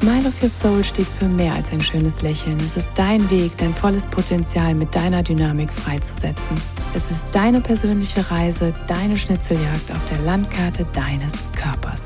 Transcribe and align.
Smile 0.00 0.28
of 0.28 0.42
Your 0.42 0.50
Soul 0.50 0.84
steht 0.84 1.06
für 1.06 1.24
mehr 1.24 1.54
als 1.54 1.72
ein 1.72 1.80
schönes 1.80 2.20
Lächeln. 2.20 2.58
Es 2.58 2.76
ist 2.76 2.90
dein 2.96 3.30
Weg, 3.30 3.56
dein 3.56 3.72
volles 3.72 4.04
Potenzial 4.04 4.74
mit 4.74 4.94
deiner 4.94 5.22
Dynamik 5.22 5.72
freizusetzen. 5.72 6.60
Es 6.94 7.02
ist 7.10 7.24
deine 7.32 7.62
persönliche 7.62 8.30
Reise, 8.30 8.74
deine 8.88 9.16
Schnitzeljagd 9.16 9.90
auf 9.90 10.06
der 10.10 10.18
Landkarte 10.18 10.86
deines 10.92 11.32
Körpers. 11.54 12.02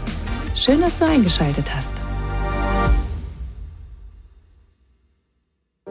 Schön, 0.55 0.81
dass 0.81 0.97
du 1.01 1.05
eingeschaltet 1.05 1.67
hast. 1.75 2.01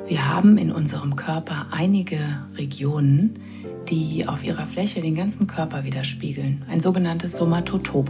Wir 0.08 0.26
haben 0.26 0.58
in 0.58 0.72
unserem 0.72 1.18
Körper 1.18 1.68
einige 1.72 2.20
Regionen, 2.56 3.40
die 3.90 4.26
auf 4.26 4.45
ihrer 4.45 4.66
Fläche 4.66 5.02
den 5.02 5.16
ganzen 5.16 5.48
Körper 5.48 5.84
widerspiegeln. 5.84 6.64
Ein 6.70 6.80
sogenanntes 6.80 7.34
Somatotop. 7.34 8.09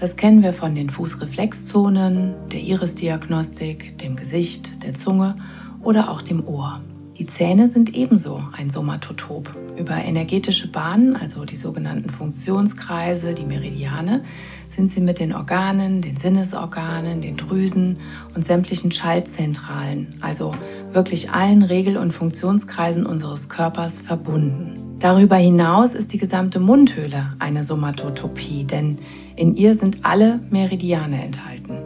Das 0.00 0.16
kennen 0.16 0.42
wir 0.42 0.54
von 0.54 0.74
den 0.74 0.88
Fußreflexzonen, 0.88 2.32
der 2.50 2.60
Irisdiagnostik, 2.60 3.98
dem 3.98 4.16
Gesicht, 4.16 4.82
der 4.82 4.94
Zunge 4.94 5.34
oder 5.82 6.10
auch 6.10 6.22
dem 6.22 6.42
Ohr. 6.46 6.80
Die 7.18 7.26
Zähne 7.26 7.68
sind 7.68 7.94
ebenso 7.94 8.42
ein 8.56 8.70
Somatotop. 8.70 9.54
Über 9.78 9.96
energetische 9.96 10.72
Bahnen, 10.72 11.16
also 11.16 11.44
die 11.44 11.56
sogenannten 11.56 12.08
Funktionskreise, 12.08 13.34
die 13.34 13.44
Meridiane, 13.44 14.24
sind 14.68 14.90
sie 14.90 15.02
mit 15.02 15.18
den 15.18 15.34
Organen, 15.34 16.00
den 16.00 16.16
Sinnesorganen, 16.16 17.20
den 17.20 17.36
Drüsen 17.36 17.98
und 18.34 18.46
sämtlichen 18.46 18.90
Schaltzentralen, 18.90 20.14
also 20.22 20.52
wirklich 20.92 21.30
allen 21.30 21.62
Regel- 21.62 21.98
und 21.98 22.12
Funktionskreisen 22.12 23.04
unseres 23.04 23.50
Körpers 23.50 24.00
verbunden. 24.00 24.72
Darüber 24.98 25.36
hinaus 25.36 25.94
ist 25.94 26.12
die 26.12 26.18
gesamte 26.18 26.60
Mundhöhle 26.60 27.34
eine 27.38 27.64
Somatotopie, 27.64 28.64
denn 28.64 28.98
in 29.40 29.56
ihr 29.56 29.74
sind 29.74 30.04
alle 30.04 30.38
Meridiane 30.50 31.24
enthalten. 31.24 31.78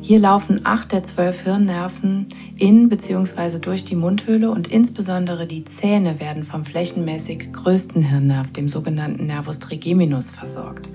Hier 0.00 0.18
laufen 0.18 0.62
acht 0.64 0.90
der 0.90 1.04
zwölf 1.04 1.42
Hirnnerven 1.42 2.26
in 2.58 2.88
bzw. 2.88 3.60
durch 3.60 3.84
die 3.84 3.94
Mundhöhle 3.94 4.50
und 4.50 4.66
insbesondere 4.66 5.46
die 5.46 5.62
Zähne 5.62 6.18
werden 6.18 6.42
vom 6.42 6.64
flächenmäßig 6.64 7.52
größten 7.52 8.02
Hirnnerv, 8.02 8.50
dem 8.50 8.68
sogenannten 8.68 9.26
Nervus 9.26 9.60
trigeminus, 9.60 10.32
versorgt. 10.32 10.88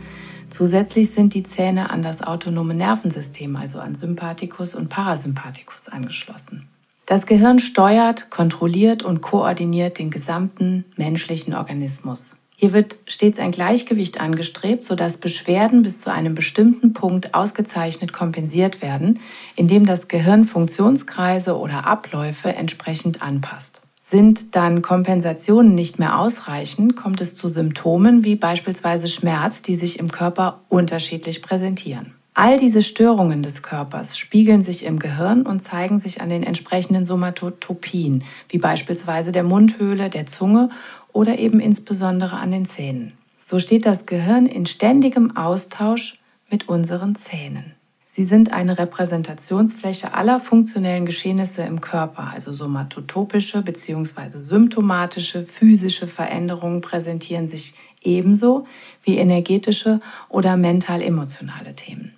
Zusätzlich 0.50 1.12
sind 1.12 1.34
die 1.34 1.44
Zähne 1.44 1.90
an 1.92 2.04
das 2.04 2.22
autonome 2.22 2.74
Nervensystem, 2.74 3.56
also 3.56 3.80
an 3.80 3.96
Sympathikus 3.96 4.76
und 4.76 4.90
Parasympathikus 4.90 5.88
angeschlossen. 5.88 6.68
Das 7.06 7.26
Gehirn 7.26 7.60
steuert, 7.60 8.30
kontrolliert 8.30 9.02
und 9.02 9.22
koordiniert 9.22 9.98
den 9.98 10.10
gesamten 10.10 10.84
menschlichen 10.98 11.54
Organismus. 11.54 12.36
Hier 12.62 12.74
wird 12.74 12.98
stets 13.08 13.40
ein 13.40 13.50
Gleichgewicht 13.50 14.22
angestrebt, 14.22 14.84
sodass 14.84 15.18
Beschwerden 15.18 15.82
bis 15.82 16.00
zu 16.00 16.14
einem 16.14 16.36
bestimmten 16.36 16.94
Punkt 16.94 17.34
ausgezeichnet 17.34 18.14
kompensiert 18.14 18.84
werden, 18.84 19.20
indem 19.56 19.88
das 19.88 20.08
Gehirn 20.08 20.44
Funktionskreise 20.44 21.58
oder 21.58 21.88
Abläufe 21.88 22.54
entsprechend 22.54 23.24
anpasst. 23.24 23.82
Sind 24.04 24.56
dann 24.56 24.84
Kompensationen 24.84 25.74
nicht 25.74 25.98
mehr 25.98 26.20
ausreichend, 26.20 26.96
kommt 26.96 27.20
es 27.20 27.34
zu 27.34 27.48
Symptomen 27.48 28.24
wie 28.24 28.36
beispielsweise 28.36 29.10
Schmerz, 29.10 29.64
die 29.64 29.74
sich 29.74 29.98
im 29.98 30.12
Körper 30.12 30.62
unterschiedlich 30.70 31.42
präsentieren. 31.42 32.14
All 32.34 32.58
diese 32.58 32.82
Störungen 32.82 33.42
des 33.42 33.62
Körpers 33.62 34.18
spiegeln 34.18 34.62
sich 34.62 34.86
im 34.86 35.00
Gehirn 35.00 35.42
und 35.42 35.60
zeigen 35.60 36.00
sich 36.00 36.22
an 36.22 36.30
den 36.30 36.44
entsprechenden 36.44 37.04
Somatotopien, 37.04 38.24
wie 38.48 38.58
beispielsweise 38.58 39.34
der 39.34 39.44
Mundhöhle, 39.44 40.10
der 40.10 40.28
Zunge 40.28 40.70
oder 41.14 41.40
eben 41.40 41.60
insbesondere 41.60 42.38
an 42.38 42.52
den 42.52 42.66
Zähnen. 42.66 43.14
So 43.44 43.60
steht 43.60 43.86
das 43.86 44.06
Gehirn 44.06 44.46
in 44.46 44.66
ständigem 44.66 45.36
Austausch 45.36 46.20
mit 46.50 46.70
unseren 46.70 47.16
Zähnen. 47.16 47.74
Sie 48.14 48.24
sind 48.24 48.52
eine 48.52 48.78
Repräsentationsfläche 48.78 50.14
aller 50.14 50.42
funktionellen 50.42 51.06
Geschehnisse 51.06 51.62
im 51.62 51.80
Körper, 51.80 52.32
also 52.34 52.52
somatotopische 52.52 53.62
bzw. 53.62 54.38
symptomatische 54.38 55.44
physische 55.44 56.08
Veränderungen 56.08 56.82
präsentieren 56.82 57.48
sich 57.48 57.74
ebenso 58.02 58.68
wie 59.04 59.18
energetische 59.18 60.02
oder 60.28 60.58
mental-emotionale 60.58 61.74
Themen. 61.74 62.12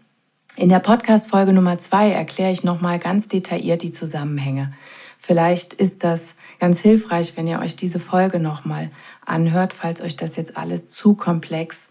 In 0.55 0.69
der 0.69 0.79
Podcast-Folge 0.79 1.53
Nummer 1.53 1.77
zwei 1.77 2.11
erkläre 2.11 2.51
ich 2.51 2.63
nochmal 2.63 2.97
ganz 2.97 3.27
detailliert 3.27 3.83
die 3.83 3.91
Zusammenhänge. 3.91 4.73
Vielleicht 5.25 5.73
ist 5.73 6.03
das 6.03 6.35
ganz 6.59 6.81
hilfreich, 6.81 7.37
wenn 7.37 7.47
ihr 7.47 7.59
euch 7.59 7.77
diese 7.77 7.97
Folge 7.97 8.41
nochmal 8.41 8.91
anhört, 9.25 9.73
falls 9.73 10.01
euch 10.01 10.17
das 10.17 10.35
jetzt 10.35 10.57
alles 10.57 10.89
zu 10.89 11.13
komplex 11.13 11.87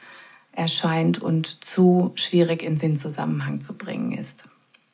erscheint 0.53 1.23
und 1.23 1.65
zu 1.65 2.13
schwierig 2.15 2.63
in 2.63 2.77
Sinnzusammenhang 2.77 3.63
zu 3.63 3.79
bringen 3.79 4.13
ist. 4.13 4.51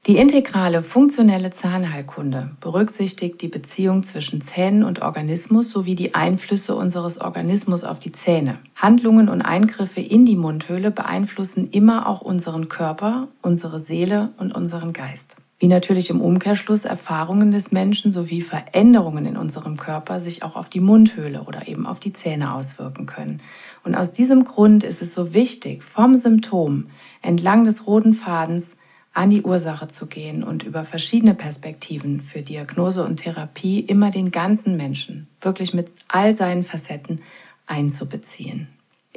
Die 0.07 0.19
integrale 0.19 0.85
funktionelle 0.85 1.51
Zahnheilkunde 1.51 2.53
berücksichtigt 2.61 3.43
die 3.43 3.49
Beziehung 3.49 4.05
zwischen 4.05 4.41
Zähnen 4.41 4.85
und 4.85 5.03
Organismus 5.03 5.73
sowie 5.73 5.97
die 5.97 6.15
Einflüsse 6.15 6.77
unseres 6.77 7.21
Organismus 7.21 7.83
auf 7.83 7.99
die 7.99 8.13
Zähne. 8.13 8.61
Handlungen 8.77 9.29
und 9.29 9.43
Eingriffe 9.43 10.01
in 10.01 10.25
die 10.25 10.37
Mundhöhle 10.37 10.93
beeinflussen 10.93 11.71
immer 11.73 12.07
auch 12.07 12.21
unseren 12.21 12.69
Körper, 12.69 13.27
unsere 13.43 13.81
Seele 13.81 14.33
und 14.39 14.55
unseren 14.55 14.93
Geist 14.93 15.39
wie 15.59 15.67
natürlich 15.67 16.11
im 16.11 16.21
Umkehrschluss 16.21 16.85
Erfahrungen 16.85 17.51
des 17.51 17.73
Menschen 17.73 18.13
sowie 18.13 18.43
Veränderungen 18.43 19.27
in 19.27 19.37
unserem 19.37 19.77
Körper 19.77 20.21
sich 20.21 20.45
auch 20.45 20.55
auf 20.55 20.69
die 20.69 20.81
Mundhöhle 20.81 21.43
oder 21.43 21.67
eben 21.67 21.87
auf 21.87 21.99
die 21.99 22.13
Zähne 22.13 22.55
auswirken 22.55 23.07
können. 23.07 23.41
Und 23.83 23.97
aus 23.97 24.13
diesem 24.13 24.45
Grund 24.45 24.85
ist 24.85 25.03
es 25.03 25.15
so 25.15 25.35
wichtig, 25.35 25.83
vom 25.83 26.15
Symptom 26.15 26.87
entlang 27.23 27.65
des 27.65 27.87
roten 27.87 28.13
Fadens 28.13 28.77
an 29.13 29.31
die 29.31 29.43
Ursache 29.43 29.89
zu 29.89 30.07
gehen 30.07 30.45
und 30.45 30.63
über 30.63 30.85
verschiedene 30.85 31.35
Perspektiven 31.35 32.21
für 32.21 32.43
Diagnose 32.43 33.05
und 33.05 33.17
Therapie 33.17 33.81
immer 33.81 34.13
den 34.13 34.31
ganzen 34.31 34.77
Menschen, 34.77 35.27
wirklich 35.41 35.75
mit 35.75 35.91
all 36.07 36.35
seinen 36.35 36.63
Facetten 36.63 37.21
einzubeziehen. 37.67 38.69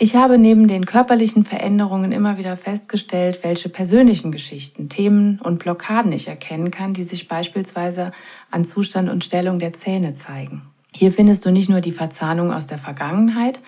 Ich 0.03 0.16
habe 0.16 0.39
neben 0.39 0.67
den 0.67 0.88
körperlichen 0.88 1.45
Veränderungen 1.45 2.12
immer 2.12 2.39
wieder 2.39 2.57
festgestellt, 2.57 3.44
welche 3.44 3.69
persönlichen 3.69 4.31
Geschichten, 4.31 4.89
Themen 4.89 5.39
und 5.39 5.59
Blockaden 5.59 6.12
ich 6.12 6.28
erkennen 6.28 6.72
kann, 6.72 6.94
die 6.95 7.03
sich 7.03 7.28
beispielsweise 7.28 8.12
an 8.50 8.66
Zustand 8.66 9.12
und 9.12 9.23
Stellung 9.23 9.59
der 9.59 9.73
Zähne 9.73 10.16
zeigen. 10.16 10.63
Hier 10.91 11.12
findest 11.12 11.45
du 11.45 11.51
nicht 11.51 11.69
nur 11.69 11.81
die 11.81 11.91
Verzahnung 11.91 12.51
aus 12.51 12.66
der 12.66 12.79
Vergangenheit, 12.79 13.59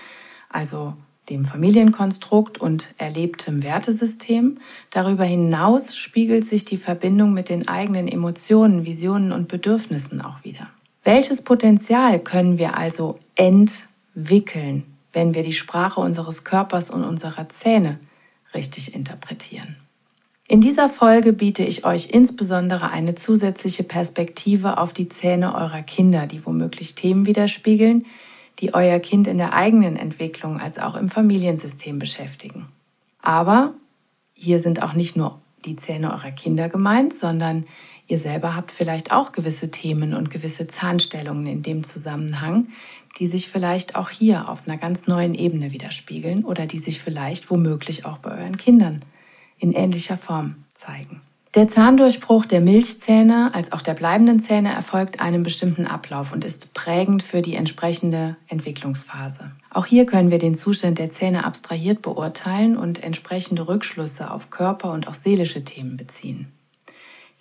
also 0.49 0.95
dem 1.29 1.45
Familienkonstrukt 1.45 2.59
und 2.59 2.95
erlebtem 2.97 3.61
Wertesystem. 3.61 4.57
Darüber 4.89 5.25
hinaus 5.25 5.95
spiegelt 5.95 6.45
sich 6.45 6.65
die 6.65 6.77
Verbindung 6.77 7.33
mit 7.33 7.47
den 7.47 7.67
eigenen 7.67 8.07
Emotionen, 8.07 8.87
Visionen 8.87 9.33
und 9.33 9.49
Bedürfnissen 9.49 10.19
auch 10.19 10.43
wieder. 10.43 10.67
Welches 11.03 11.43
Potenzial 11.43 12.17
können 12.17 12.57
wir 12.57 12.75
also 12.75 13.19
entwickeln, 13.35 14.92
wenn 15.13 15.33
wir 15.33 15.43
die 15.43 15.53
Sprache 15.53 16.01
unseres 16.01 16.43
Körpers 16.43 16.89
und 16.89 17.03
unserer 17.03 17.47
Zähne 17.49 17.99
richtig 18.53 18.93
interpretieren. 18.93 19.77
In 20.47 20.59
dieser 20.59 20.89
Folge 20.89 21.31
biete 21.31 21.63
ich 21.63 21.85
euch 21.85 22.09
insbesondere 22.09 22.91
eine 22.91 23.15
zusätzliche 23.15 23.83
Perspektive 23.83 24.77
auf 24.77 24.91
die 24.91 25.07
Zähne 25.07 25.55
eurer 25.55 25.81
Kinder, 25.81 26.27
die 26.27 26.45
womöglich 26.45 26.95
Themen 26.95 27.25
widerspiegeln, 27.25 28.05
die 28.59 28.73
euer 28.73 28.99
Kind 28.99 29.27
in 29.27 29.37
der 29.37 29.53
eigenen 29.53 29.95
Entwicklung 29.95 30.59
als 30.59 30.77
auch 30.79 30.95
im 30.95 31.09
Familiensystem 31.09 31.97
beschäftigen. 31.97 32.67
Aber 33.21 33.73
hier 34.33 34.59
sind 34.59 34.83
auch 34.83 34.93
nicht 34.93 35.15
nur 35.15 35.39
die 35.65 35.77
Zähne 35.77 36.11
eurer 36.11 36.31
Kinder 36.31 36.67
gemeint, 36.67 37.13
sondern 37.13 37.65
ihr 38.07 38.19
selber 38.19 38.55
habt 38.55 38.71
vielleicht 38.71 39.11
auch 39.11 39.31
gewisse 39.31 39.71
Themen 39.71 40.13
und 40.13 40.29
gewisse 40.29 40.67
Zahnstellungen 40.67 41.47
in 41.47 41.61
dem 41.61 41.83
Zusammenhang, 41.83 42.67
die 43.19 43.27
sich 43.27 43.47
vielleicht 43.47 43.95
auch 43.95 44.09
hier 44.09 44.49
auf 44.49 44.67
einer 44.67 44.77
ganz 44.77 45.07
neuen 45.07 45.35
Ebene 45.35 45.71
widerspiegeln 45.71 46.43
oder 46.43 46.65
die 46.65 46.79
sich 46.79 46.99
vielleicht 46.99 47.49
womöglich 47.49 48.05
auch 48.05 48.17
bei 48.17 48.31
euren 48.31 48.57
Kindern 48.57 49.03
in 49.59 49.71
ähnlicher 49.71 50.17
Form 50.17 50.55
zeigen. 50.73 51.21
Der 51.55 51.67
Zahndurchbruch 51.67 52.47
der 52.47 52.61
Milchzähne 52.61 53.51
als 53.53 53.71
auch 53.73 53.83
der 53.83 53.93
bleibenden 53.93 54.39
Zähne 54.39 54.73
erfolgt 54.73 55.21
einem 55.21 55.43
bestimmten 55.43 55.85
Ablauf 55.85 56.33
und 56.33 56.43
ist 56.43 56.73
prägend 56.73 57.21
für 57.21 57.43
die 57.43 57.53
entsprechende 57.53 58.37
Entwicklungsphase. 58.47 59.51
Auch 59.69 59.85
hier 59.85 60.07
können 60.07 60.31
wir 60.31 60.39
den 60.39 60.55
Zustand 60.55 60.97
der 60.97 61.11
Zähne 61.11 61.45
abstrahiert 61.45 62.01
beurteilen 62.01 62.75
und 62.75 63.03
entsprechende 63.03 63.67
Rückschlüsse 63.67 64.31
auf 64.31 64.49
Körper 64.49 64.91
und 64.93 65.07
auch 65.07 65.13
seelische 65.13 65.63
Themen 65.63 65.95
beziehen. 65.95 66.47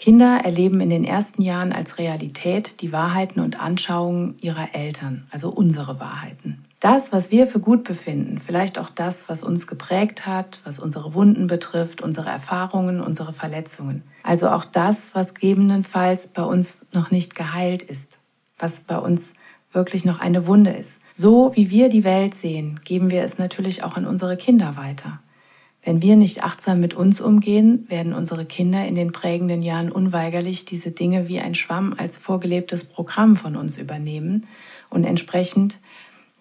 Kinder 0.02 0.40
erleben 0.42 0.80
in 0.80 0.90
den 0.90 1.04
ersten 1.04 1.42
Jahren 1.42 1.72
als 1.72 1.96
Realität 1.96 2.80
die 2.80 2.90
Wahrheiten 2.90 3.38
und 3.38 3.60
Anschauungen 3.60 4.34
ihrer 4.40 4.74
Eltern, 4.74 5.28
also 5.30 5.48
unsere 5.48 6.00
Wahrheiten. 6.00 6.64
Das, 6.80 7.12
was 7.12 7.30
wir 7.30 7.46
für 7.46 7.60
gut 7.60 7.84
befinden, 7.84 8.40
vielleicht 8.40 8.80
auch 8.80 8.90
das, 8.90 9.28
was 9.28 9.44
uns 9.44 9.68
geprägt 9.68 10.26
hat, 10.26 10.58
was 10.64 10.80
unsere 10.80 11.14
Wunden 11.14 11.46
betrifft, 11.46 12.00
unsere 12.00 12.28
Erfahrungen, 12.30 13.00
unsere 13.00 13.32
Verletzungen. 13.32 14.02
Also 14.24 14.48
auch 14.48 14.64
das, 14.64 15.14
was 15.14 15.34
gegebenenfalls 15.34 16.26
bei 16.26 16.42
uns 16.42 16.84
noch 16.92 17.12
nicht 17.12 17.36
geheilt 17.36 17.84
ist, 17.84 18.18
was 18.58 18.80
bei 18.80 18.98
uns 18.98 19.34
wirklich 19.70 20.04
noch 20.04 20.18
eine 20.18 20.48
Wunde 20.48 20.72
ist. 20.72 21.00
So 21.12 21.52
wie 21.54 21.70
wir 21.70 21.88
die 21.88 22.02
Welt 22.02 22.34
sehen, 22.34 22.80
geben 22.82 23.10
wir 23.10 23.22
es 23.22 23.38
natürlich 23.38 23.84
auch 23.84 23.94
an 23.96 24.06
unsere 24.06 24.36
Kinder 24.36 24.76
weiter. 24.76 25.20
Wenn 25.84 26.00
wir 26.00 26.16
nicht 26.16 26.44
achtsam 26.44 26.80
mit 26.80 26.94
uns 26.94 27.20
umgehen, 27.20 27.86
werden 27.88 28.12
unsere 28.12 28.44
Kinder 28.44 28.86
in 28.86 28.94
den 28.94 29.12
prägenden 29.12 29.62
Jahren 29.62 29.90
unweigerlich 29.90 30.64
diese 30.64 30.92
Dinge 30.92 31.28
wie 31.28 31.40
ein 31.40 31.54
Schwamm 31.54 31.94
als 31.96 32.18
vorgelebtes 32.18 32.84
Programm 32.84 33.34
von 33.34 33.56
uns 33.56 33.78
übernehmen 33.78 34.46
und 34.90 35.04
entsprechend 35.04 35.78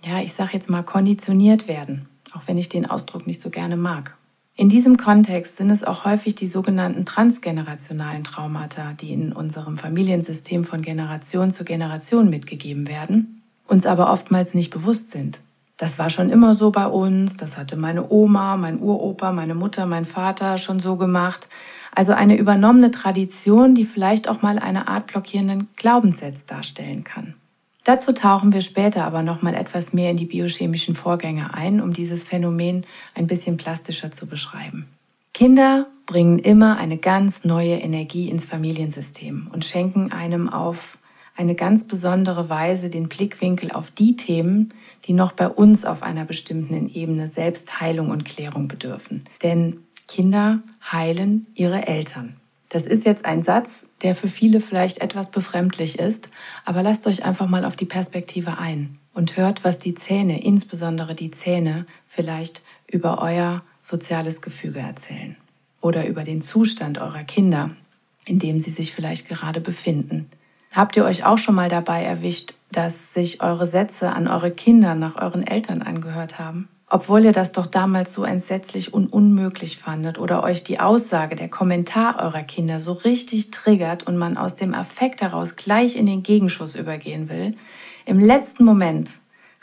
ja, 0.04 0.20
ich 0.20 0.34
sage 0.34 0.52
jetzt 0.54 0.70
mal, 0.70 0.84
konditioniert 0.84 1.68
werden, 1.68 2.08
auch 2.34 2.42
wenn 2.48 2.58
ich 2.58 2.70
den 2.70 2.86
Ausdruck 2.86 3.28
nicht 3.28 3.42
so 3.42 3.50
gerne 3.50 3.78
mag. 3.78 4.18
In 4.56 4.70
diesem 4.70 4.98
Kontext 4.98 5.58
sind 5.58 5.70
es 5.70 5.84
auch 5.84 6.06
häufig 6.06 6.36
die 6.36 6.48
sogenannten 6.48 7.06
transgenerationalen 7.06 8.24
Traumata, 8.24 8.94
die 8.94 9.14
in 9.14 9.32
unserem 9.32 9.78
Familiensystem 9.78 10.64
von 10.64 10.82
Generation 10.82 11.52
zu 11.52 11.64
Generation 11.64 12.30
mitgegeben 12.30 12.88
werden, 12.88 13.42
uns 13.68 13.86
aber 13.86 14.12
oftmals 14.12 14.54
nicht 14.54 14.72
bewusst 14.72 15.12
sind. 15.12 15.42
Das 15.82 15.98
war 15.98 16.12
schon 16.12 16.30
immer 16.30 16.54
so 16.54 16.70
bei 16.70 16.86
uns, 16.86 17.38
das 17.38 17.58
hatte 17.58 17.76
meine 17.76 18.12
Oma, 18.12 18.56
mein 18.56 18.80
Uropa, 18.80 19.32
meine 19.32 19.56
Mutter, 19.56 19.88
mein 19.88 20.06
Vater 20.06 20.60
schon 20.60 20.80
so 20.80 20.96
gemacht. 20.96 21.50
Also 21.92 22.12
eine 22.12 22.38
übernommene 22.38 22.92
Tradition, 22.92 23.74
die 23.74 23.84
vielleicht 23.84 24.28
auch 24.28 24.44
mal 24.44 24.60
eine 24.60 24.88
Art 24.88 25.08
blockierenden 25.08 25.70
Glaubenssatz 25.78 26.46
darstellen 26.46 27.04
kann. 27.04 27.34
Dazu 27.84 28.12
tauchen 28.14 28.54
wir 28.54 28.62
später 28.62 29.06
aber 29.06 29.24
noch 29.24 29.42
mal 29.42 29.56
etwas 29.56 29.92
mehr 29.92 30.12
in 30.12 30.18
die 30.18 30.28
biochemischen 30.28 30.94
Vorgänge 30.94 31.56
ein, 31.56 31.82
um 31.82 31.94
dieses 31.94 32.24
Phänomen 32.24 32.86
ein 33.16 33.26
bisschen 33.26 33.58
plastischer 33.58 34.12
zu 34.12 34.28
beschreiben. 34.28 34.86
Kinder 35.34 35.88
bringen 36.06 36.38
immer 36.38 36.78
eine 36.78 36.98
ganz 36.98 37.44
neue 37.44 37.78
Energie 37.78 38.30
ins 38.30 38.46
Familiensystem 38.46 39.50
und 39.52 39.66
schenken 39.66 40.12
einem 40.12 40.48
auf 40.48 41.00
eine 41.36 41.56
ganz 41.56 41.86
besondere 41.86 42.50
Weise 42.50 42.90
den 42.90 43.10
Blickwinkel 43.10 43.72
auf 43.72 43.92
die 43.92 44.16
Themen, 44.16 44.74
die 45.06 45.14
noch 45.14 45.32
bei 45.32 45.48
uns 45.48 45.86
auf 45.86 46.04
einer 46.04 46.26
bestimmten 46.26 46.90
Ebene 46.90 47.28
Selbstheilung 47.28 48.10
und 48.10 48.26
Klärung 48.26 48.68
bedürfen. 48.68 49.24
Denn 49.42 49.78
Kinder 50.08 50.60
heilen 50.92 51.48
ihre 51.56 51.88
Eltern. 51.88 52.36
Das 52.70 52.86
ist 52.86 53.06
jetzt 53.06 53.26
ein 53.26 53.44
Satz, 53.44 53.86
der 54.02 54.16
für 54.16 54.30
viele 54.30 54.62
vielleicht 54.62 55.00
etwas 55.00 55.32
befremdlich 55.32 56.00
ist, 56.00 56.30
aber 56.64 56.84
lasst 56.84 57.06
euch 57.06 57.26
einfach 57.26 57.48
mal 57.48 57.66
auf 57.66 57.76
die 57.76 57.86
Perspektive 57.86 58.58
ein 58.58 58.98
und 59.14 59.36
hört, 59.36 59.64
was 59.64 59.80
die 59.80 59.94
Zähne, 59.94 60.42
insbesondere 60.44 61.14
die 61.14 61.32
Zähne, 61.32 61.86
vielleicht 62.06 62.62
über 62.88 63.22
euer 63.22 63.64
soziales 63.82 64.42
Gefüge 64.42 64.80
erzählen 64.80 65.36
oder 65.82 66.08
über 66.08 66.24
den 66.24 66.42
Zustand 66.42 67.00
eurer 67.00 67.24
Kinder, 67.24 67.72
in 68.26 68.40
dem 68.40 68.60
sie 68.60 68.72
sich 68.72 68.94
vielleicht 68.94 69.28
gerade 69.28 69.60
befinden. 69.60 70.30
Habt 70.72 70.96
ihr 70.98 71.06
euch 71.06 71.26
auch 71.26 71.38
schon 71.38 71.56
mal 71.56 71.70
dabei 71.70 72.04
erwischt, 72.04 72.54
dass 72.72 73.14
sich 73.14 73.42
eure 73.42 73.68
Sätze 73.68 74.14
an 74.14 74.28
eure 74.28 74.52
Kinder 74.52 74.96
nach 74.96 75.16
euren 75.16 75.46
Eltern 75.46 75.82
angehört 75.82 76.40
haben? 76.40 76.70
obwohl 76.94 77.24
ihr 77.24 77.32
das 77.32 77.54
doch 77.54 77.68
damals 77.68 78.14
so 78.14 78.26
entsetzlich 78.26 78.94
und 78.94 79.14
unmöglich 79.14 79.78
fandet 79.78 80.20
oder 80.20 80.44
euch 80.44 80.66
die 80.66 80.82
Aussage, 80.82 81.38
der 81.38 81.48
Kommentar 81.48 82.20
eurer 82.20 82.44
Kinder 82.44 82.82
so 82.82 82.92
richtig 82.92 83.50
triggert 83.50 84.04
und 84.04 84.18
man 84.18 84.36
aus 84.36 84.58
dem 84.58 84.74
Affekt 84.74 85.22
heraus 85.22 85.56
gleich 85.56 85.96
in 85.96 86.06
den 86.06 86.22
Gegenschuss 86.22 86.76
übergehen 86.76 87.30
will, 87.30 87.56
im 88.06 88.20
letzten 88.20 88.66
Moment 88.66 89.12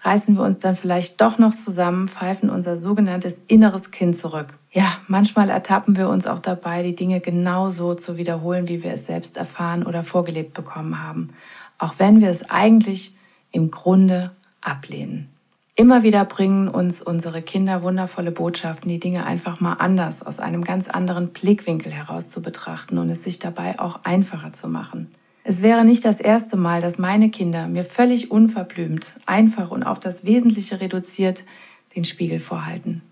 reißen 0.00 0.36
wir 0.36 0.42
uns 0.42 0.58
dann 0.58 0.74
vielleicht 0.74 1.20
doch 1.20 1.38
noch 1.38 1.54
zusammen, 1.54 2.08
pfeifen 2.08 2.48
unser 2.48 2.78
sogenanntes 2.78 3.42
inneres 3.46 3.90
Kind 3.90 4.16
zurück. 4.18 4.57
Ja, 4.70 4.98
manchmal 5.06 5.48
ertappen 5.48 5.96
wir 5.96 6.08
uns 6.08 6.26
auch 6.26 6.40
dabei, 6.40 6.82
die 6.82 6.94
Dinge 6.94 7.20
genau 7.20 7.70
so 7.70 7.94
zu 7.94 8.16
wiederholen, 8.18 8.68
wie 8.68 8.82
wir 8.82 8.92
es 8.92 9.06
selbst 9.06 9.36
erfahren 9.36 9.84
oder 9.84 10.02
vorgelebt 10.02 10.52
bekommen 10.52 11.02
haben, 11.02 11.30
auch 11.78 11.94
wenn 11.98 12.20
wir 12.20 12.28
es 12.28 12.50
eigentlich 12.50 13.16
im 13.50 13.70
Grunde 13.70 14.32
ablehnen. 14.60 15.30
Immer 15.74 16.02
wieder 16.02 16.24
bringen 16.24 16.68
uns 16.68 17.00
unsere 17.00 17.40
Kinder 17.40 17.82
wundervolle 17.82 18.32
Botschaften, 18.32 18.90
die 18.90 18.98
Dinge 18.98 19.24
einfach 19.24 19.60
mal 19.60 19.74
anders, 19.74 20.26
aus 20.26 20.40
einem 20.40 20.64
ganz 20.64 20.88
anderen 20.88 21.28
Blickwinkel 21.28 21.92
heraus 21.92 22.28
zu 22.28 22.42
betrachten 22.42 22.98
und 22.98 23.08
es 23.10 23.22
sich 23.22 23.38
dabei 23.38 23.78
auch 23.78 24.00
einfacher 24.02 24.52
zu 24.52 24.68
machen. 24.68 25.12
Es 25.44 25.62
wäre 25.62 25.84
nicht 25.84 26.04
das 26.04 26.20
erste 26.20 26.56
Mal, 26.56 26.82
dass 26.82 26.98
meine 26.98 27.30
Kinder 27.30 27.68
mir 27.68 27.84
völlig 27.84 28.30
unverblümt, 28.30 29.12
einfach 29.24 29.70
und 29.70 29.84
auf 29.84 30.00
das 30.00 30.24
Wesentliche 30.24 30.80
reduziert 30.80 31.44
den 31.94 32.04
Spiegel 32.04 32.40
vorhalten. 32.40 33.02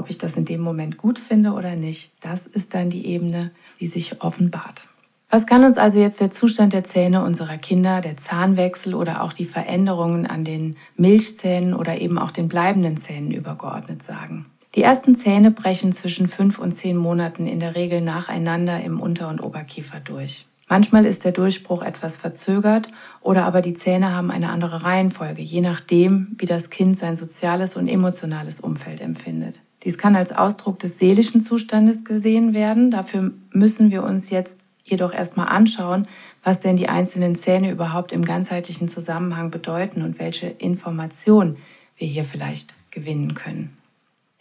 Ob 0.00 0.08
ich 0.08 0.16
das 0.16 0.34
in 0.38 0.46
dem 0.46 0.62
Moment 0.62 0.96
gut 0.96 1.18
finde 1.18 1.52
oder 1.52 1.76
nicht, 1.76 2.10
das 2.20 2.46
ist 2.46 2.72
dann 2.72 2.88
die 2.88 3.04
Ebene, 3.04 3.50
die 3.80 3.86
sich 3.86 4.22
offenbart. 4.22 4.88
Was 5.28 5.46
kann 5.46 5.62
uns 5.62 5.76
also 5.76 6.00
jetzt 6.00 6.22
der 6.22 6.30
Zustand 6.30 6.72
der 6.72 6.84
Zähne 6.84 7.22
unserer 7.22 7.58
Kinder, 7.58 8.00
der 8.00 8.16
Zahnwechsel 8.16 8.94
oder 8.94 9.22
auch 9.22 9.34
die 9.34 9.44
Veränderungen 9.44 10.26
an 10.26 10.42
den 10.42 10.78
Milchzähnen 10.96 11.74
oder 11.74 12.00
eben 12.00 12.16
auch 12.16 12.30
den 12.30 12.48
bleibenden 12.48 12.96
Zähnen 12.96 13.30
übergeordnet 13.30 14.02
sagen? 14.02 14.46
Die 14.74 14.82
ersten 14.82 15.14
Zähne 15.16 15.50
brechen 15.50 15.92
zwischen 15.92 16.28
fünf 16.28 16.58
und 16.58 16.72
zehn 16.72 16.96
Monaten 16.96 17.46
in 17.46 17.60
der 17.60 17.74
Regel 17.74 18.00
nacheinander 18.00 18.82
im 18.82 19.00
Unter- 19.00 19.28
und 19.28 19.42
Oberkiefer 19.42 20.00
durch. 20.00 20.46
Manchmal 20.66 21.04
ist 21.04 21.26
der 21.26 21.32
Durchbruch 21.32 21.82
etwas 21.82 22.16
verzögert 22.16 22.90
oder 23.20 23.44
aber 23.44 23.60
die 23.60 23.74
Zähne 23.74 24.14
haben 24.14 24.30
eine 24.30 24.48
andere 24.48 24.82
Reihenfolge, 24.82 25.42
je 25.42 25.60
nachdem, 25.60 26.36
wie 26.38 26.46
das 26.46 26.70
Kind 26.70 26.96
sein 26.96 27.16
soziales 27.16 27.76
und 27.76 27.86
emotionales 27.86 28.60
Umfeld 28.60 29.02
empfindet. 29.02 29.60
Dies 29.84 29.96
kann 29.96 30.14
als 30.14 30.32
Ausdruck 30.32 30.78
des 30.78 30.98
seelischen 30.98 31.40
Zustandes 31.40 32.04
gesehen 32.04 32.52
werden. 32.52 32.90
Dafür 32.90 33.32
müssen 33.52 33.90
wir 33.90 34.04
uns 34.04 34.30
jetzt 34.30 34.70
jedoch 34.84 35.12
erstmal 35.12 35.48
anschauen, 35.48 36.06
was 36.42 36.60
denn 36.60 36.76
die 36.76 36.88
einzelnen 36.88 37.34
Zähne 37.34 37.70
überhaupt 37.70 38.12
im 38.12 38.24
ganzheitlichen 38.24 38.88
Zusammenhang 38.88 39.50
bedeuten 39.50 40.02
und 40.02 40.18
welche 40.18 40.48
Informationen 40.48 41.56
wir 41.96 42.08
hier 42.08 42.24
vielleicht 42.24 42.74
gewinnen 42.90 43.34
können. 43.34 43.76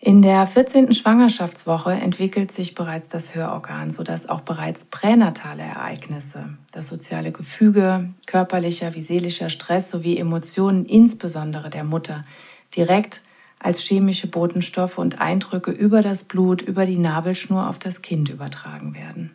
In 0.01 0.21
der 0.21 0.47
14. 0.47 0.93
Schwangerschaftswoche 0.93 1.91
entwickelt 1.91 2.53
sich 2.53 2.73
bereits 2.73 3.09
das 3.09 3.35
Hörorgan, 3.35 3.91
sodass 3.91 4.29
auch 4.29 4.39
bereits 4.41 4.85
pränatale 4.85 5.61
Ereignisse, 5.61 6.57
das 6.71 6.87
soziale 6.87 7.33
Gefüge, 7.33 8.09
körperlicher 8.25 8.95
wie 8.95 9.01
seelischer 9.01 9.49
Stress 9.49 9.91
sowie 9.91 10.17
Emotionen 10.17 10.85
insbesondere 10.85 11.69
der 11.69 11.83
Mutter 11.83 12.23
direkt 12.77 13.23
als 13.59 13.81
chemische 13.81 14.27
Botenstoffe 14.27 14.97
und 14.97 15.21
Eindrücke 15.21 15.71
über 15.71 16.01
das 16.01 16.23
Blut, 16.23 16.61
über 16.61 16.85
die 16.85 16.97
Nabelschnur 16.97 17.69
auf 17.69 17.77
das 17.77 18.01
Kind 18.01 18.29
übertragen 18.29 18.95
werden. 18.95 19.31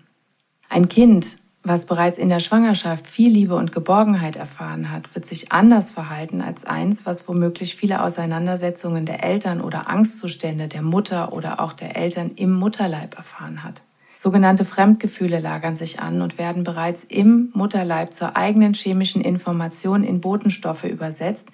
Ein 0.69 0.89
Kind, 0.89 1.39
was 1.63 1.87
bereits 1.87 2.19
in 2.19 2.29
der 2.29 2.41
Schwangerschaft 2.41 3.07
viel 3.07 3.31
Liebe 3.31 3.55
und 3.55 3.73
Geborgenheit 3.73 4.37
erfahren 4.37 4.91
hat, 4.91 5.15
wird 5.15 5.25
sich 5.25 5.53
anders 5.53 5.91
verhalten 5.91 6.43
als 6.43 6.65
eins, 6.65 7.07
was 7.07 7.27
womöglich 7.29 7.77
viele 7.77 8.03
Auseinandersetzungen 8.03 9.07
der 9.07 9.25
Eltern 9.25 9.61
oder 9.61 9.89
Angstzustände 9.89 10.69
der 10.69 10.83
Mutter 10.83 11.33
oder 11.33 11.61
auch 11.61 11.73
der 11.73 11.97
Eltern 11.97 12.33
im 12.37 12.53
Mutterleib 12.53 13.17
erfahren 13.17 13.63
hat. 13.63 13.83
Sogenannte 14.15 14.65
Fremdgefühle 14.65 15.41
lagern 15.41 15.77
sich 15.77 16.01
an 16.01 16.23
und 16.23 16.39
werden 16.39 16.65
bereits 16.65 17.05
im 17.05 17.51
Mutterleib 17.55 18.13
zur 18.13 18.37
eigenen 18.37 18.75
chemischen 18.75 19.21
Information 19.23 20.03
in 20.03 20.21
Botenstoffe 20.21 20.85
übersetzt, 20.85 21.49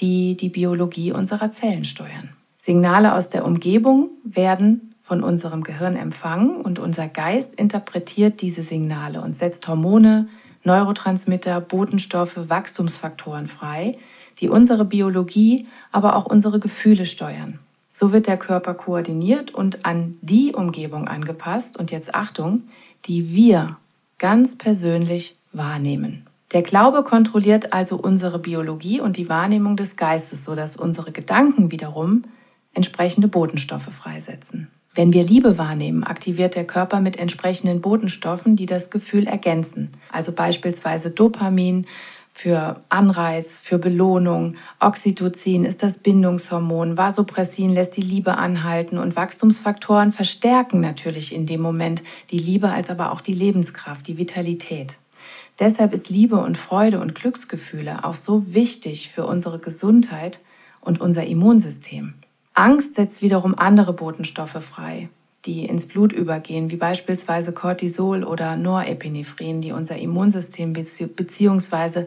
die 0.00 0.36
die 0.36 0.48
Biologie 0.48 1.12
unserer 1.12 1.50
Zellen 1.50 1.84
steuern. 1.84 2.30
Signale 2.56 3.14
aus 3.14 3.28
der 3.28 3.44
Umgebung 3.44 4.10
werden 4.24 4.94
von 5.02 5.22
unserem 5.22 5.62
Gehirn 5.62 5.96
empfangen 5.96 6.62
und 6.62 6.78
unser 6.78 7.08
Geist 7.08 7.54
interpretiert 7.54 8.40
diese 8.40 8.62
Signale 8.62 9.20
und 9.20 9.36
setzt 9.36 9.68
Hormone, 9.68 10.28
Neurotransmitter, 10.62 11.60
Botenstoffe, 11.60 12.48
Wachstumsfaktoren 12.48 13.46
frei, 13.46 13.98
die 14.40 14.48
unsere 14.48 14.86
Biologie, 14.86 15.66
aber 15.92 16.16
auch 16.16 16.24
unsere 16.24 16.58
Gefühle 16.58 17.04
steuern. 17.04 17.58
So 17.92 18.12
wird 18.12 18.26
der 18.26 18.38
Körper 18.38 18.74
koordiniert 18.74 19.52
und 19.52 19.84
an 19.84 20.16
die 20.22 20.54
Umgebung 20.54 21.06
angepasst 21.06 21.76
und 21.76 21.90
jetzt 21.90 22.14
Achtung, 22.14 22.62
die 23.04 23.34
wir 23.34 23.76
ganz 24.18 24.56
persönlich 24.56 25.36
wahrnehmen. 25.52 26.26
Der 26.54 26.62
Glaube 26.62 27.02
kontrolliert 27.02 27.72
also 27.72 27.96
unsere 27.96 28.38
Biologie 28.38 29.00
und 29.00 29.16
die 29.16 29.28
Wahrnehmung 29.28 29.76
des 29.76 29.96
Geistes, 29.96 30.44
sodass 30.44 30.76
unsere 30.76 31.10
Gedanken 31.10 31.72
wiederum 31.72 32.22
entsprechende 32.72 33.26
Botenstoffe 33.26 33.92
freisetzen. 33.92 34.68
Wenn 34.94 35.12
wir 35.12 35.24
Liebe 35.24 35.58
wahrnehmen, 35.58 36.04
aktiviert 36.04 36.54
der 36.54 36.64
Körper 36.64 37.00
mit 37.00 37.16
entsprechenden 37.16 37.80
Botenstoffen, 37.80 38.54
die 38.54 38.66
das 38.66 38.90
Gefühl 38.90 39.26
ergänzen. 39.26 39.90
Also 40.12 40.30
beispielsweise 40.30 41.10
Dopamin 41.10 41.88
für 42.32 42.80
Anreiz, 42.88 43.58
für 43.58 43.78
Belohnung, 43.78 44.54
Oxytocin 44.78 45.64
ist 45.64 45.82
das 45.82 45.98
Bindungshormon, 45.98 46.96
Vasopressin 46.96 47.70
lässt 47.70 47.96
die 47.96 48.02
Liebe 48.02 48.36
anhalten 48.36 48.98
und 48.98 49.16
Wachstumsfaktoren 49.16 50.12
verstärken 50.12 50.80
natürlich 50.80 51.34
in 51.34 51.46
dem 51.46 51.60
Moment 51.60 52.04
die 52.30 52.38
Liebe 52.38 52.70
als 52.70 52.90
aber 52.90 53.10
auch 53.10 53.20
die 53.20 53.34
Lebenskraft, 53.34 54.06
die 54.06 54.18
Vitalität. 54.18 54.98
Deshalb 55.58 55.94
ist 55.94 56.08
Liebe 56.08 56.36
und 56.36 56.58
Freude 56.58 57.00
und 57.00 57.14
Glücksgefühle 57.14 58.04
auch 58.04 58.14
so 58.14 58.52
wichtig 58.52 59.10
für 59.10 59.26
unsere 59.26 59.58
Gesundheit 59.60 60.40
und 60.80 61.00
unser 61.00 61.24
Immunsystem. 61.26 62.14
Angst 62.54 62.94
setzt 62.94 63.22
wiederum 63.22 63.56
andere 63.56 63.92
Botenstoffe 63.92 64.62
frei, 64.62 65.08
die 65.44 65.64
ins 65.64 65.86
Blut 65.86 66.12
übergehen, 66.12 66.70
wie 66.70 66.76
beispielsweise 66.76 67.52
Cortisol 67.52 68.24
oder 68.24 68.56
Norepinephrin, 68.56 69.60
die 69.60 69.72
unser 69.72 69.96
Immunsystem 69.96 70.72
bzw. 70.72 72.06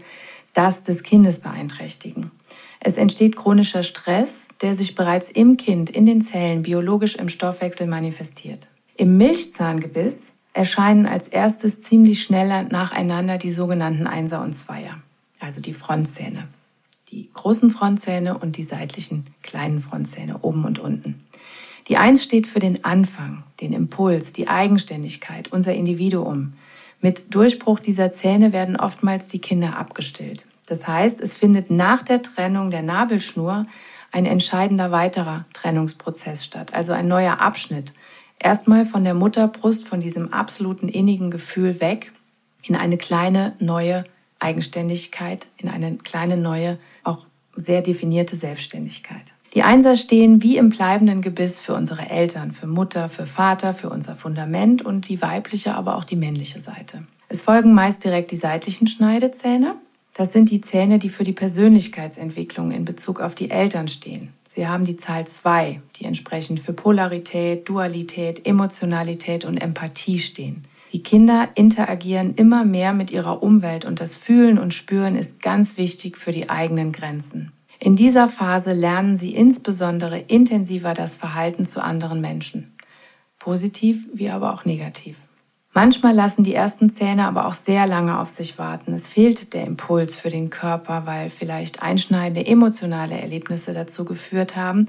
das 0.54 0.84
des 0.84 1.04
Kindes 1.04 1.40
beeinträchtigen. 1.40 2.32
Es 2.80 2.98
entsteht 2.98 3.36
chronischer 3.36 3.84
Stress, 3.84 4.50
der 4.62 4.76
sich 4.76 4.96
bereits 4.96 5.30
im 5.30 5.58
Kind, 5.58 5.90
in 5.90 6.06
den 6.06 6.22
Zellen, 6.22 6.64
biologisch 6.64 7.16
im 7.16 7.30
Stoffwechsel 7.30 7.88
manifestiert. 7.88 8.70
Im 8.96 9.18
Milchzahngebiss 9.18 10.34
erscheinen 10.58 11.06
als 11.06 11.28
erstes 11.28 11.82
ziemlich 11.82 12.24
schnell 12.24 12.66
nacheinander 12.66 13.38
die 13.38 13.52
sogenannten 13.52 14.08
Einser 14.08 14.42
und 14.42 14.54
Zweier, 14.54 14.98
also 15.40 15.62
die 15.62 15.74
Frontzähne. 15.74 16.48
Die 17.10 17.30
großen 17.32 17.70
Frontzähne 17.70 18.38
und 18.38 18.58
die 18.58 18.64
seitlichen 18.64 19.26
kleinen 19.44 19.80
Frontzähne 19.80 20.40
oben 20.42 20.66
und 20.66 20.80
unten. 20.80 21.24
Die 21.88 21.98
Eins 21.98 22.24
steht 22.24 22.48
für 22.48 22.60
den 22.60 22.84
Anfang, 22.84 23.44
den 23.62 23.72
Impuls, 23.72 24.34
die 24.34 24.50
Eigenständigkeit, 24.50 25.54
unser 25.54 25.74
Individuum. 25.74 26.54
Mit 27.00 27.34
Durchbruch 27.34 27.80
dieser 27.80 28.12
Zähne 28.12 28.52
werden 28.52 28.76
oftmals 28.76 29.30
die 29.30 29.40
Kinder 29.40 29.78
abgestillt. 29.78 30.48
Das 30.66 30.86
heißt, 30.86 31.22
es 31.22 31.34
findet 31.34 31.70
nach 31.70 32.02
der 32.02 32.22
Trennung 32.24 32.72
der 32.72 32.82
Nabelschnur 32.82 33.68
ein 34.12 34.26
entscheidender 34.26 34.92
weiterer 34.92 35.46
Trennungsprozess 35.54 36.44
statt, 36.44 36.74
also 36.74 36.92
ein 36.92 37.08
neuer 37.08 37.40
Abschnitt. 37.40 37.94
Erstmal 38.40 38.86
von 38.86 39.04
der 39.04 39.14
Mutterbrust, 39.14 39.88
von 39.88 40.00
diesem 40.00 40.32
absoluten 40.34 40.90
innigen 40.90 41.32
Gefühl 41.32 41.82
weg 41.82 42.12
in 42.64 42.76
eine 42.76 42.98
kleine 42.98 43.54
neue 43.60 44.06
Eigenständigkeit, 44.40 45.48
in 45.58 45.70
eine 45.70 45.96
kleine 45.98 46.38
neue, 46.38 46.78
auch 47.04 47.26
sehr 47.56 47.82
definierte 47.82 48.36
Selbstständigkeit. 48.36 49.34
Die 49.54 49.64
Einser 49.64 49.96
stehen 49.96 50.44
wie 50.44 50.58
im 50.58 50.70
bleibenden 50.70 51.22
Gebiss 51.22 51.60
für 51.60 51.74
unsere 51.74 52.10
Eltern, 52.10 52.52
für 52.52 52.68
Mutter, 52.68 53.10
für 53.10 53.26
Vater, 53.26 53.74
für 53.74 53.90
unser 53.90 54.14
Fundament 54.14 54.84
und 54.84 55.10
die 55.10 55.22
weibliche, 55.22 55.74
aber 55.74 55.96
auch 55.96 56.04
die 56.04 56.16
männliche 56.16 56.60
Seite. 56.60 57.04
Es 57.30 57.42
folgen 57.42 57.74
meist 57.74 58.04
direkt 58.04 58.32
die 58.32 58.38
seitlichen 58.38 58.88
Schneidezähne. 58.88 59.76
Das 60.14 60.34
sind 60.34 60.52
die 60.52 60.62
Zähne, 60.62 61.00
die 61.00 61.10
für 61.10 61.24
die 61.24 61.34
Persönlichkeitsentwicklung 61.34 62.72
in 62.72 62.86
Bezug 62.86 63.20
auf 63.20 63.36
die 63.36 63.50
Eltern 63.50 63.88
stehen. 63.88 64.34
Sie 64.58 64.68
haben 64.68 64.86
die 64.86 64.96
Zahl 64.96 65.28
2, 65.28 65.82
die 65.98 66.06
entsprechend 66.06 66.60
für 66.60 66.74
Polarität, 66.74 67.70
Dualität, 67.70 68.48
Emotionalität 68.48 69.46
und 69.46 69.58
Empathie 69.58 70.18
stehen. 70.18 70.64
Die 70.92 71.04
Kinder 71.04 71.50
interagieren 71.54 72.34
immer 72.34 72.66
mehr 72.66 72.94
mit 72.94 73.12
ihrer 73.12 73.44
Umwelt 73.44 73.86
und 73.86 74.02
das 74.02 74.16
Fühlen 74.16 74.58
und 74.58 74.74
Spüren 74.74 75.16
ist 75.16 75.44
ganz 75.44 75.78
wichtig 75.78 76.18
für 76.18 76.32
die 76.32 76.50
eigenen 76.50 76.92
Grenzen. 76.92 77.52
In 77.80 77.96
dieser 77.96 78.28
Phase 78.28 78.74
lernen 78.74 79.16
sie 79.16 79.36
insbesondere 79.36 80.18
intensiver 80.18 80.96
das 80.96 81.16
Verhalten 81.16 81.64
zu 81.64 81.84
anderen 81.84 82.20
Menschen. 82.20 82.74
Positiv 83.38 84.08
wie 84.12 84.32
aber 84.32 84.52
auch 84.52 84.66
negativ. 84.66 85.28
Manchmal 85.78 86.16
lassen 86.16 86.44
die 86.44 86.56
ersten 86.56 86.90
Zähne 86.90 87.28
aber 87.28 87.46
auch 87.46 87.54
sehr 87.54 87.86
lange 87.86 88.18
auf 88.18 88.30
sich 88.30 88.58
warten. 88.58 88.94
Es 88.94 89.08
fehlt 89.08 89.54
der 89.54 89.68
Impuls 89.68 90.16
für 90.16 90.32
den 90.32 90.50
Körper, 90.50 91.06
weil 91.06 91.30
vielleicht 91.30 91.84
einschneidende 91.84 92.48
emotionale 92.48 93.14
Erlebnisse 93.14 93.76
dazu 93.76 94.04
geführt 94.04 94.56
haben, 94.56 94.88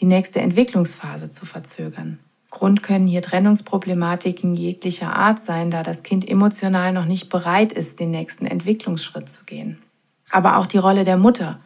die 0.00 0.06
nächste 0.06 0.40
Entwicklungsphase 0.40 1.30
zu 1.30 1.44
verzögern. 1.44 2.20
Grund 2.48 2.82
können 2.82 3.06
hier 3.06 3.20
Trennungsproblematiken 3.20 4.56
jeglicher 4.56 5.14
Art 5.14 5.44
sein, 5.44 5.70
da 5.70 5.82
das 5.82 6.02
Kind 6.02 6.26
emotional 6.26 6.94
noch 6.94 7.04
nicht 7.04 7.28
bereit 7.28 7.70
ist, 7.74 8.00
den 8.00 8.10
nächsten 8.10 8.46
Entwicklungsschritt 8.46 9.28
zu 9.28 9.44
gehen. 9.44 9.82
Aber 10.30 10.56
auch 10.56 10.64
die 10.64 10.78
Rolle 10.78 11.04
der 11.04 11.18
Mutter 11.18 11.60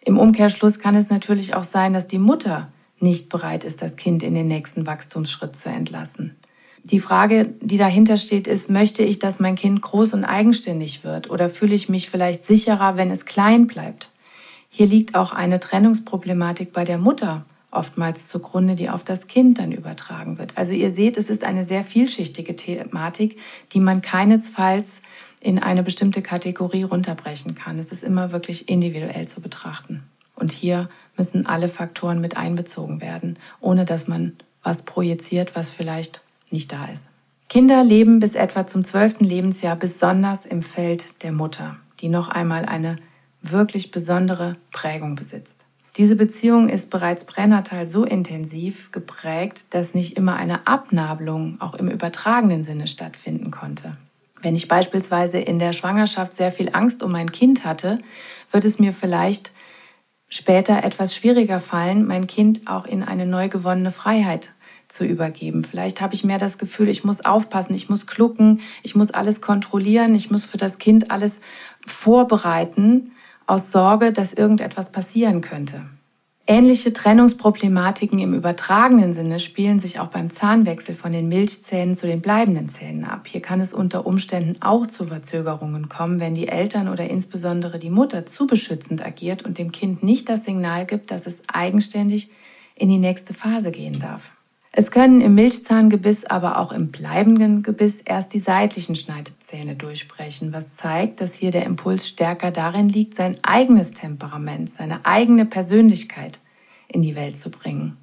im 0.00 0.16
Umkehrschluss 0.16 0.78
kann 0.78 0.94
es 0.94 1.10
natürlich 1.10 1.54
auch 1.54 1.62
sein, 1.62 1.92
dass 1.92 2.08
die 2.08 2.18
Mutter 2.18 2.72
nicht 3.00 3.28
bereit 3.28 3.64
ist, 3.64 3.82
das 3.82 3.96
Kind 3.96 4.22
in 4.22 4.32
den 4.32 4.48
nächsten 4.48 4.86
Wachstumsschritt 4.86 5.54
zu 5.56 5.68
entlassen. 5.68 6.37
Die 6.90 7.00
Frage, 7.00 7.54
die 7.60 7.76
dahinter 7.76 8.16
steht, 8.16 8.46
ist, 8.46 8.70
möchte 8.70 9.02
ich, 9.02 9.18
dass 9.18 9.40
mein 9.40 9.56
Kind 9.56 9.82
groß 9.82 10.14
und 10.14 10.24
eigenständig 10.24 11.04
wird 11.04 11.28
oder 11.28 11.50
fühle 11.50 11.74
ich 11.74 11.90
mich 11.90 12.08
vielleicht 12.08 12.46
sicherer, 12.46 12.96
wenn 12.96 13.10
es 13.10 13.26
klein 13.26 13.66
bleibt? 13.66 14.10
Hier 14.70 14.86
liegt 14.86 15.14
auch 15.14 15.32
eine 15.32 15.60
Trennungsproblematik 15.60 16.72
bei 16.72 16.86
der 16.86 16.96
Mutter 16.96 17.44
oftmals 17.70 18.28
zugrunde, 18.28 18.74
die 18.74 18.88
auf 18.88 19.04
das 19.04 19.26
Kind 19.26 19.58
dann 19.58 19.70
übertragen 19.70 20.38
wird. 20.38 20.56
Also 20.56 20.72
ihr 20.72 20.90
seht, 20.90 21.18
es 21.18 21.28
ist 21.28 21.44
eine 21.44 21.62
sehr 21.62 21.82
vielschichtige 21.82 22.56
Thematik, 22.56 23.38
die 23.74 23.80
man 23.80 24.00
keinesfalls 24.00 25.02
in 25.42 25.58
eine 25.58 25.82
bestimmte 25.82 26.22
Kategorie 26.22 26.84
runterbrechen 26.84 27.54
kann. 27.54 27.78
Es 27.78 27.92
ist 27.92 28.02
immer 28.02 28.32
wirklich 28.32 28.70
individuell 28.70 29.28
zu 29.28 29.42
betrachten. 29.42 30.04
Und 30.36 30.52
hier 30.52 30.88
müssen 31.18 31.44
alle 31.44 31.68
Faktoren 31.68 32.22
mit 32.22 32.38
einbezogen 32.38 33.02
werden, 33.02 33.38
ohne 33.60 33.84
dass 33.84 34.08
man 34.08 34.38
was 34.62 34.82
projiziert, 34.82 35.54
was 35.54 35.70
vielleicht 35.70 36.22
nicht 36.52 36.72
da 36.72 36.86
ist. 36.86 37.08
Kinder 37.48 37.82
leben 37.82 38.20
bis 38.20 38.34
etwa 38.34 38.66
zum 38.66 38.84
zwölften 38.84 39.24
Lebensjahr 39.24 39.76
besonders 39.76 40.44
im 40.44 40.62
Feld 40.62 41.22
der 41.22 41.32
Mutter, 41.32 41.76
die 42.00 42.08
noch 42.08 42.28
einmal 42.28 42.66
eine 42.66 42.96
wirklich 43.40 43.90
besondere 43.90 44.56
Prägung 44.70 45.14
besitzt. 45.14 45.66
Diese 45.96 46.14
Beziehung 46.14 46.68
ist 46.68 46.90
bereits 46.90 47.24
pränatal 47.24 47.86
so 47.86 48.04
intensiv 48.04 48.92
geprägt, 48.92 49.66
dass 49.70 49.94
nicht 49.94 50.16
immer 50.16 50.36
eine 50.36 50.66
Abnabelung 50.66 51.60
auch 51.60 51.74
im 51.74 51.88
übertragenen 51.88 52.62
Sinne 52.62 52.86
stattfinden 52.86 53.50
konnte. 53.50 53.96
Wenn 54.40 54.54
ich 54.54 54.68
beispielsweise 54.68 55.38
in 55.38 55.58
der 55.58 55.72
Schwangerschaft 55.72 56.32
sehr 56.32 56.52
viel 56.52 56.70
Angst 56.72 57.02
um 57.02 57.10
mein 57.10 57.32
Kind 57.32 57.64
hatte, 57.64 57.98
wird 58.52 58.64
es 58.64 58.78
mir 58.78 58.92
vielleicht 58.92 59.52
später 60.28 60.84
etwas 60.84 61.16
schwieriger 61.16 61.58
fallen, 61.58 62.06
mein 62.06 62.26
Kind 62.26 62.68
auch 62.68 62.84
in 62.84 63.02
eine 63.02 63.26
neu 63.26 63.48
gewonnene 63.48 63.90
Freiheit 63.90 64.52
zu 64.88 65.04
übergeben. 65.04 65.64
Vielleicht 65.64 66.00
habe 66.00 66.14
ich 66.14 66.24
mehr 66.24 66.38
das 66.38 66.58
Gefühl, 66.58 66.88
ich 66.88 67.04
muss 67.04 67.24
aufpassen, 67.24 67.74
ich 67.74 67.88
muss 67.88 68.06
klucken, 68.06 68.60
ich 68.82 68.94
muss 68.94 69.10
alles 69.10 69.40
kontrollieren, 69.40 70.14
ich 70.14 70.30
muss 70.30 70.44
für 70.44 70.58
das 70.58 70.78
Kind 70.78 71.10
alles 71.10 71.40
vorbereiten 71.86 73.12
aus 73.46 73.70
Sorge, 73.70 74.12
dass 74.12 74.32
irgendetwas 74.32 74.90
passieren 74.90 75.40
könnte. 75.40 75.86
Ähnliche 76.50 76.94
Trennungsproblematiken 76.94 78.18
im 78.20 78.32
übertragenen 78.32 79.12
Sinne 79.12 79.38
spielen 79.38 79.80
sich 79.80 80.00
auch 80.00 80.06
beim 80.06 80.30
Zahnwechsel 80.30 80.94
von 80.94 81.12
den 81.12 81.28
Milchzähnen 81.28 81.94
zu 81.94 82.06
den 82.06 82.22
bleibenden 82.22 82.70
Zähnen 82.70 83.04
ab. 83.04 83.26
Hier 83.28 83.42
kann 83.42 83.60
es 83.60 83.74
unter 83.74 84.06
Umständen 84.06 84.62
auch 84.62 84.86
zu 84.86 85.04
Verzögerungen 85.04 85.90
kommen, 85.90 86.20
wenn 86.20 86.34
die 86.34 86.48
Eltern 86.48 86.88
oder 86.88 87.10
insbesondere 87.10 87.78
die 87.78 87.90
Mutter 87.90 88.24
zu 88.24 88.46
beschützend 88.46 89.04
agiert 89.04 89.44
und 89.44 89.58
dem 89.58 89.72
Kind 89.72 90.02
nicht 90.02 90.30
das 90.30 90.46
Signal 90.46 90.86
gibt, 90.86 91.10
dass 91.10 91.26
es 91.26 91.42
eigenständig 91.52 92.30
in 92.74 92.88
die 92.88 92.96
nächste 92.96 93.34
Phase 93.34 93.70
gehen 93.70 93.98
darf. 93.98 94.32
Es 94.80 94.92
können 94.92 95.20
im 95.20 95.34
Milchzahngebiss, 95.34 96.24
aber 96.24 96.56
auch 96.56 96.70
im 96.70 96.92
bleibenden 96.92 97.64
Gebiss 97.64 98.00
erst 98.00 98.32
die 98.32 98.38
seitlichen 98.38 98.94
Schneidezähne 98.94 99.74
durchbrechen, 99.74 100.52
was 100.52 100.76
zeigt, 100.76 101.20
dass 101.20 101.34
hier 101.34 101.50
der 101.50 101.66
Impuls 101.66 102.06
stärker 102.06 102.52
darin 102.52 102.88
liegt, 102.88 103.16
sein 103.16 103.36
eigenes 103.42 103.92
Temperament, 103.92 104.70
seine 104.70 105.04
eigene 105.04 105.46
Persönlichkeit 105.46 106.38
in 106.86 107.02
die 107.02 107.16
Welt 107.16 107.36
zu 107.36 107.50
bringen. 107.50 107.96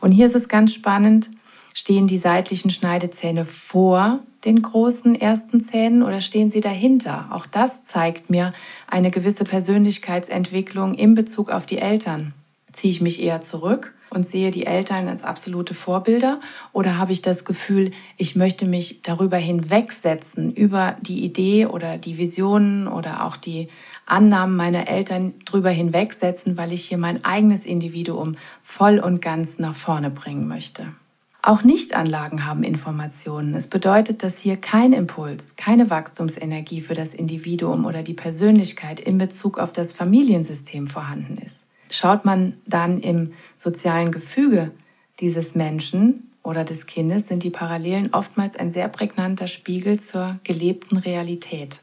Und 0.00 0.12
hier 0.12 0.26
ist 0.26 0.36
es 0.36 0.46
ganz 0.46 0.72
spannend, 0.72 1.32
stehen 1.74 2.06
die 2.06 2.18
seitlichen 2.18 2.70
Schneidezähne 2.70 3.44
vor 3.44 4.20
den 4.44 4.62
großen 4.62 5.20
ersten 5.20 5.58
Zähnen 5.58 6.04
oder 6.04 6.20
stehen 6.20 6.50
sie 6.50 6.60
dahinter? 6.60 7.26
Auch 7.32 7.46
das 7.46 7.82
zeigt 7.82 8.30
mir 8.30 8.52
eine 8.86 9.10
gewisse 9.10 9.42
Persönlichkeitsentwicklung 9.42 10.94
in 10.94 11.14
Bezug 11.14 11.50
auf 11.50 11.66
die 11.66 11.78
Eltern. 11.78 12.32
Ziehe 12.70 12.92
ich 12.92 13.00
mich 13.00 13.20
eher 13.20 13.40
zurück 13.40 13.92
und 14.10 14.26
sehe 14.26 14.50
die 14.50 14.66
Eltern 14.66 15.08
als 15.08 15.22
absolute 15.22 15.72
Vorbilder? 15.72 16.40
Oder 16.72 16.98
habe 16.98 17.12
ich 17.12 17.22
das 17.22 17.44
Gefühl, 17.44 17.92
ich 18.16 18.36
möchte 18.36 18.66
mich 18.66 19.02
darüber 19.02 19.36
hinwegsetzen, 19.36 20.52
über 20.52 20.96
die 21.00 21.24
Idee 21.24 21.66
oder 21.66 21.96
die 21.96 22.18
Visionen 22.18 22.88
oder 22.88 23.24
auch 23.24 23.36
die 23.36 23.68
Annahmen 24.06 24.56
meiner 24.56 24.88
Eltern 24.88 25.34
drüber 25.44 25.70
hinwegsetzen, 25.70 26.56
weil 26.56 26.72
ich 26.72 26.86
hier 26.86 26.98
mein 26.98 27.24
eigenes 27.24 27.64
Individuum 27.64 28.36
voll 28.60 28.98
und 28.98 29.22
ganz 29.22 29.58
nach 29.58 29.74
vorne 29.74 30.10
bringen 30.10 30.48
möchte? 30.48 30.88
Auch 31.42 31.64
Nichtanlagen 31.64 32.44
haben 32.44 32.62
Informationen. 32.62 33.54
Es 33.54 33.66
bedeutet, 33.66 34.22
dass 34.22 34.40
hier 34.40 34.58
kein 34.58 34.92
Impuls, 34.92 35.56
keine 35.56 35.88
Wachstumsenergie 35.88 36.82
für 36.82 36.94
das 36.94 37.14
Individuum 37.14 37.86
oder 37.86 38.02
die 38.02 38.12
Persönlichkeit 38.12 39.00
in 39.00 39.16
Bezug 39.16 39.58
auf 39.58 39.72
das 39.72 39.94
Familiensystem 39.94 40.86
vorhanden 40.86 41.38
ist. 41.38 41.64
Schaut 41.90 42.24
man 42.24 42.56
dann 42.66 43.00
im 43.00 43.32
sozialen 43.56 44.12
Gefüge 44.12 44.70
dieses 45.20 45.54
Menschen 45.54 46.30
oder 46.42 46.64
des 46.64 46.86
Kindes, 46.86 47.28
sind 47.28 47.42
die 47.42 47.50
Parallelen 47.50 48.14
oftmals 48.14 48.56
ein 48.56 48.70
sehr 48.70 48.88
prägnanter 48.88 49.46
Spiegel 49.46 50.00
zur 50.00 50.38
gelebten 50.44 50.96
Realität. 50.96 51.80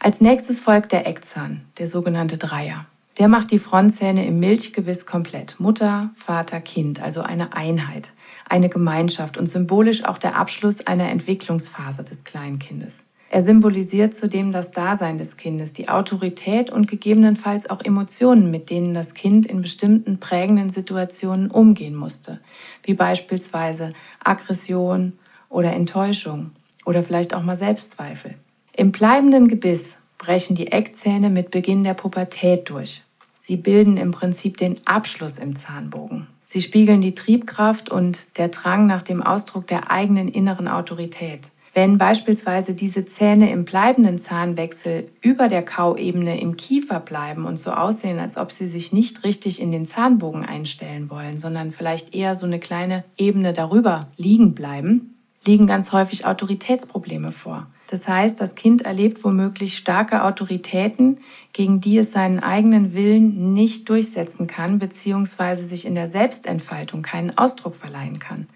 Als 0.00 0.20
nächstes 0.20 0.60
folgt 0.60 0.92
der 0.92 1.06
Eckzahn, 1.06 1.64
der 1.78 1.86
sogenannte 1.86 2.36
Dreier. 2.36 2.86
Der 3.18 3.28
macht 3.28 3.52
die 3.52 3.60
Frontzähne 3.60 4.26
im 4.26 4.40
Milchgebiss 4.40 5.06
komplett. 5.06 5.60
Mutter, 5.60 6.10
Vater, 6.16 6.60
Kind, 6.60 7.00
also 7.00 7.20
eine 7.20 7.52
Einheit, 7.54 8.12
eine 8.48 8.68
Gemeinschaft 8.68 9.38
und 9.38 9.46
symbolisch 9.46 10.04
auch 10.04 10.18
der 10.18 10.36
Abschluss 10.36 10.84
einer 10.86 11.08
Entwicklungsphase 11.10 12.02
des 12.02 12.24
Kleinkindes. 12.24 13.06
Er 13.34 13.42
symbolisiert 13.42 14.14
zudem 14.14 14.52
das 14.52 14.70
Dasein 14.70 15.18
des 15.18 15.36
Kindes, 15.36 15.72
die 15.72 15.88
Autorität 15.88 16.70
und 16.70 16.86
gegebenenfalls 16.86 17.68
auch 17.68 17.84
Emotionen, 17.84 18.48
mit 18.48 18.70
denen 18.70 18.94
das 18.94 19.12
Kind 19.12 19.44
in 19.44 19.60
bestimmten 19.60 20.20
prägenden 20.20 20.68
Situationen 20.68 21.50
umgehen 21.50 21.96
musste, 21.96 22.38
wie 22.84 22.94
beispielsweise 22.94 23.92
Aggression 24.22 25.14
oder 25.48 25.72
Enttäuschung 25.72 26.52
oder 26.84 27.02
vielleicht 27.02 27.34
auch 27.34 27.42
mal 27.42 27.56
Selbstzweifel. 27.56 28.36
Im 28.72 28.92
bleibenden 28.92 29.48
Gebiss 29.48 29.98
brechen 30.16 30.54
die 30.54 30.70
Eckzähne 30.70 31.28
mit 31.28 31.50
Beginn 31.50 31.82
der 31.82 31.94
Pubertät 31.94 32.70
durch. 32.70 33.02
Sie 33.40 33.56
bilden 33.56 33.96
im 33.96 34.12
Prinzip 34.12 34.58
den 34.58 34.76
Abschluss 34.84 35.38
im 35.38 35.56
Zahnbogen. 35.56 36.28
Sie 36.46 36.62
spiegeln 36.62 37.00
die 37.00 37.16
Triebkraft 37.16 37.88
und 37.88 38.38
der 38.38 38.46
Drang 38.46 38.86
nach 38.86 39.02
dem 39.02 39.24
Ausdruck 39.24 39.66
der 39.66 39.90
eigenen 39.90 40.28
inneren 40.28 40.68
Autorität. 40.68 41.50
Wenn 41.74 41.98
beispielsweise 41.98 42.74
diese 42.74 43.04
Zähne 43.04 43.50
im 43.50 43.64
bleibenden 43.64 44.16
Zahnwechsel 44.16 45.08
über 45.20 45.48
der 45.48 45.64
Kauebene 45.64 46.40
im 46.40 46.56
Kiefer 46.56 47.00
bleiben 47.00 47.46
und 47.46 47.58
so 47.58 47.72
aussehen, 47.72 48.20
als 48.20 48.36
ob 48.36 48.52
sie 48.52 48.68
sich 48.68 48.92
nicht 48.92 49.24
richtig 49.24 49.60
in 49.60 49.72
den 49.72 49.84
Zahnbogen 49.84 50.44
einstellen 50.44 51.10
wollen, 51.10 51.38
sondern 51.38 51.72
vielleicht 51.72 52.14
eher 52.14 52.36
so 52.36 52.46
eine 52.46 52.60
kleine 52.60 53.02
Ebene 53.16 53.52
darüber 53.52 54.06
liegen 54.16 54.54
bleiben, 54.54 55.16
liegen 55.44 55.66
ganz 55.66 55.90
häufig 55.90 56.24
Autoritätsprobleme 56.26 57.32
vor. 57.32 57.66
Das 57.90 58.06
heißt, 58.06 58.40
das 58.40 58.54
Kind 58.54 58.82
erlebt 58.82 59.24
womöglich 59.24 59.76
starke 59.76 60.22
Autoritäten, 60.22 61.18
gegen 61.52 61.80
die 61.80 61.98
es 61.98 62.12
seinen 62.12 62.38
eigenen 62.38 62.94
Willen 62.94 63.52
nicht 63.52 63.88
durchsetzen 63.88 64.46
kann, 64.46 64.78
beziehungsweise 64.78 65.66
sich 65.66 65.86
in 65.86 65.96
der 65.96 66.06
Selbstentfaltung 66.06 67.02
keinen 67.02 67.36
Ausdruck 67.36 67.74
verleihen 67.74 68.20
kann. 68.20 68.46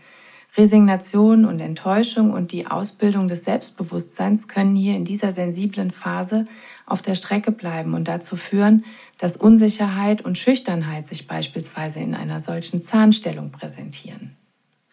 Resignation 0.57 1.45
und 1.45 1.61
Enttäuschung 1.61 2.33
und 2.33 2.53
die 2.53 2.67
Ausbildung 2.67 3.29
des 3.29 3.45
Selbstbewusstseins 3.45 4.49
können 4.49 4.75
hier 4.75 4.97
in 4.97 5.05
dieser 5.05 5.33
sensiblen 5.33 5.91
Phase 5.91 6.45
auf 6.87 7.03
der 7.03 7.15
Strecke 7.15 7.53
bleiben 7.53 7.95
und 7.95 8.09
dazu 8.09 8.35
führen, 8.35 8.85
dass 9.19 9.37
Unsicherheit 9.37 10.23
und 10.23 10.39
Schüchternheit 10.39 11.07
sich 11.07 11.27
beispielsweise 11.27 12.01
in 12.01 12.15
einer 12.15 12.41
solchen 12.41 12.83
Zahnstellung 12.83 13.51
präsentieren. 13.51 14.37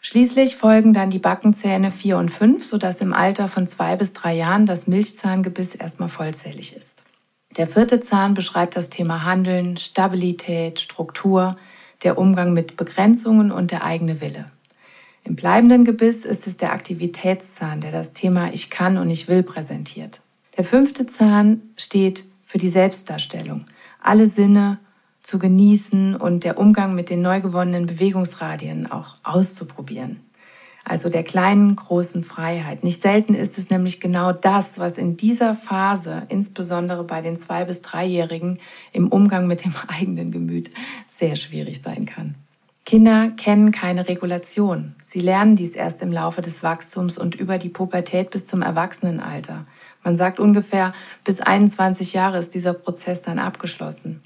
Schließlich 0.01 0.55
folgen 0.55 0.93
dann 0.93 1.09
die 1.09 1.17
Backenzähne 1.17 1.89
4 1.89 2.17
und 2.17 2.29
5, 2.29 2.63
sodass 2.63 3.01
im 3.01 3.11
Alter 3.11 3.47
von 3.47 3.67
zwei 3.67 3.95
bis 3.95 4.13
drei 4.13 4.35
Jahren 4.35 4.67
das 4.67 4.85
Milchzahngebiss 4.85 5.73
erstmal 5.73 6.09
vollzählig 6.09 6.75
ist. 6.75 7.05
Der 7.57 7.65
vierte 7.65 8.01
Zahn 8.01 8.35
beschreibt 8.35 8.75
das 8.75 8.89
Thema 8.89 9.23
Handeln, 9.23 9.77
Stabilität, 9.77 10.79
Struktur, 10.79 11.57
der 12.03 12.19
Umgang 12.19 12.53
mit 12.53 12.75
Begrenzungen 12.75 13.51
und 13.51 13.71
der 13.71 13.83
eigene 13.83 14.21
Wille. 14.21 14.51
Im 15.25 15.35
bleibenden 15.35 15.85
Gebiss 15.85 16.23
ist 16.23 16.45
es 16.45 16.55
der 16.55 16.71
Aktivitätszahn, 16.71 17.81
der 17.81 17.91
das 17.91 18.13
Thema 18.13 18.53
Ich 18.53 18.69
kann 18.69 18.99
und 18.99 19.09
ich 19.09 19.27
will 19.27 19.41
präsentiert. 19.41 20.21
Der 20.55 20.63
fünfte 20.63 21.07
Zahn 21.07 21.61
steht 21.77 22.25
für 22.43 22.59
die 22.59 22.69
Selbstdarstellung, 22.69 23.65
alle 23.99 24.27
Sinne 24.27 24.77
zu 25.23 25.39
genießen 25.39 26.15
und 26.15 26.43
der 26.43 26.59
Umgang 26.59 26.93
mit 26.93 27.09
den 27.09 27.23
neu 27.23 27.41
gewonnenen 27.41 27.87
Bewegungsradien 27.87 28.91
auch 28.91 29.17
auszuprobieren. 29.23 30.19
Also 30.83 31.09
der 31.09 31.23
kleinen, 31.23 31.75
großen 31.75 32.23
Freiheit. 32.23 32.83
Nicht 32.83 33.01
selten 33.01 33.33
ist 33.33 33.57
es 33.57 33.71
nämlich 33.71 33.99
genau 33.99 34.31
das, 34.31 34.77
was 34.77 34.99
in 34.99 35.17
dieser 35.17 35.55
Phase, 35.55 36.27
insbesondere 36.29 37.03
bei 37.03 37.21
den 37.21 37.35
zwei- 37.35 37.65
bis 37.65 37.81
dreijährigen, 37.81 38.59
im 38.93 39.07
Umgang 39.07 39.47
mit 39.47 39.65
dem 39.65 39.73
eigenen 39.87 40.29
Gemüt 40.29 40.69
sehr 41.07 41.35
schwierig 41.35 41.81
sein 41.81 42.05
kann. 42.05 42.35
Kinder 42.85 43.31
kennen 43.35 43.71
keine 43.71 44.07
Regulation. 44.07 44.93
Sie 45.03 45.19
lernen 45.19 45.55
dies 45.55 45.71
erst 45.71 46.03
im 46.03 46.11
Laufe 46.11 46.43
des 46.43 46.61
Wachstums 46.61 47.17
und 47.17 47.33
über 47.33 47.57
die 47.57 47.69
Pubertät 47.69 48.29
bis 48.29 48.45
zum 48.45 48.61
Erwachsenenalter. 48.61 49.65
Man 50.03 50.15
sagt 50.17 50.39
ungefähr, 50.39 50.93
bis 51.23 51.41
21 51.41 52.13
Jahre 52.13 52.37
ist 52.37 52.53
dieser 52.53 52.73
Prozess 52.73 53.23
dann 53.23 53.39
abgeschlossen. 53.39 54.21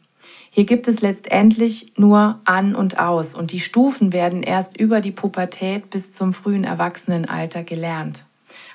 Hier 0.50 0.66
gibt 0.66 0.90
es 0.90 1.00
letztendlich 1.00 1.94
nur 1.96 2.42
an 2.44 2.76
und 2.76 3.00
aus 3.00 3.34
und 3.34 3.54
die 3.54 3.62
Stufen 3.62 4.12
werden 4.12 4.44
erst 4.44 4.76
über 4.76 5.00
die 5.00 5.12
Pubertät 5.12 5.90
bis 5.90 6.12
zum 6.12 6.34
frühen 6.34 6.66
Erwachsenenalter 6.66 7.64
gelernt. 7.64 8.26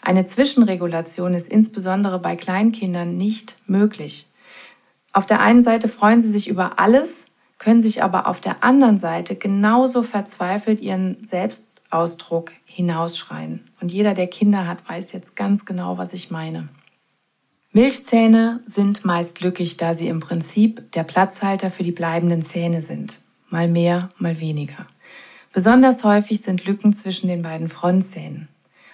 Eine 0.00 0.24
Zwischenregulation 0.24 1.34
ist 1.34 1.48
insbesondere 1.48 2.18
bei 2.18 2.36
Kleinkindern 2.36 3.18
nicht 3.18 3.56
möglich. 3.66 4.28
Auf 5.12 5.26
der 5.26 5.40
einen 5.40 5.60
Seite 5.60 5.88
freuen 5.88 6.22
sie 6.22 6.30
sich 6.30 6.48
über 6.48 6.78
alles, 6.78 7.26
können 7.64 7.80
sich 7.80 8.02
aber 8.02 8.26
auf 8.26 8.42
der 8.42 8.62
anderen 8.62 8.98
Seite 8.98 9.36
genauso 9.36 10.02
verzweifelt 10.02 10.82
ihren 10.82 11.24
Selbstausdruck 11.24 12.52
hinausschreien. 12.66 13.70
Und 13.80 13.90
jeder, 13.90 14.12
der 14.12 14.26
Kinder 14.26 14.66
hat, 14.66 14.86
weiß 14.86 15.12
jetzt 15.12 15.34
ganz 15.34 15.64
genau, 15.64 15.96
was 15.96 16.12
ich 16.12 16.30
meine. 16.30 16.68
Milchzähne 17.72 18.60
sind 18.66 19.06
meist 19.06 19.40
lückig, 19.40 19.78
da 19.78 19.94
sie 19.94 20.08
im 20.08 20.20
Prinzip 20.20 20.92
der 20.92 21.04
Platzhalter 21.04 21.70
für 21.70 21.82
die 21.82 21.90
bleibenden 21.90 22.42
Zähne 22.42 22.82
sind. 22.82 23.22
Mal 23.48 23.66
mehr, 23.66 24.10
mal 24.18 24.38
weniger. 24.40 24.86
Besonders 25.54 26.04
häufig 26.04 26.42
sind 26.42 26.66
Lücken 26.66 26.92
zwischen 26.92 27.28
den 27.28 27.40
beiden 27.40 27.68
Frontzähnen. 27.68 28.48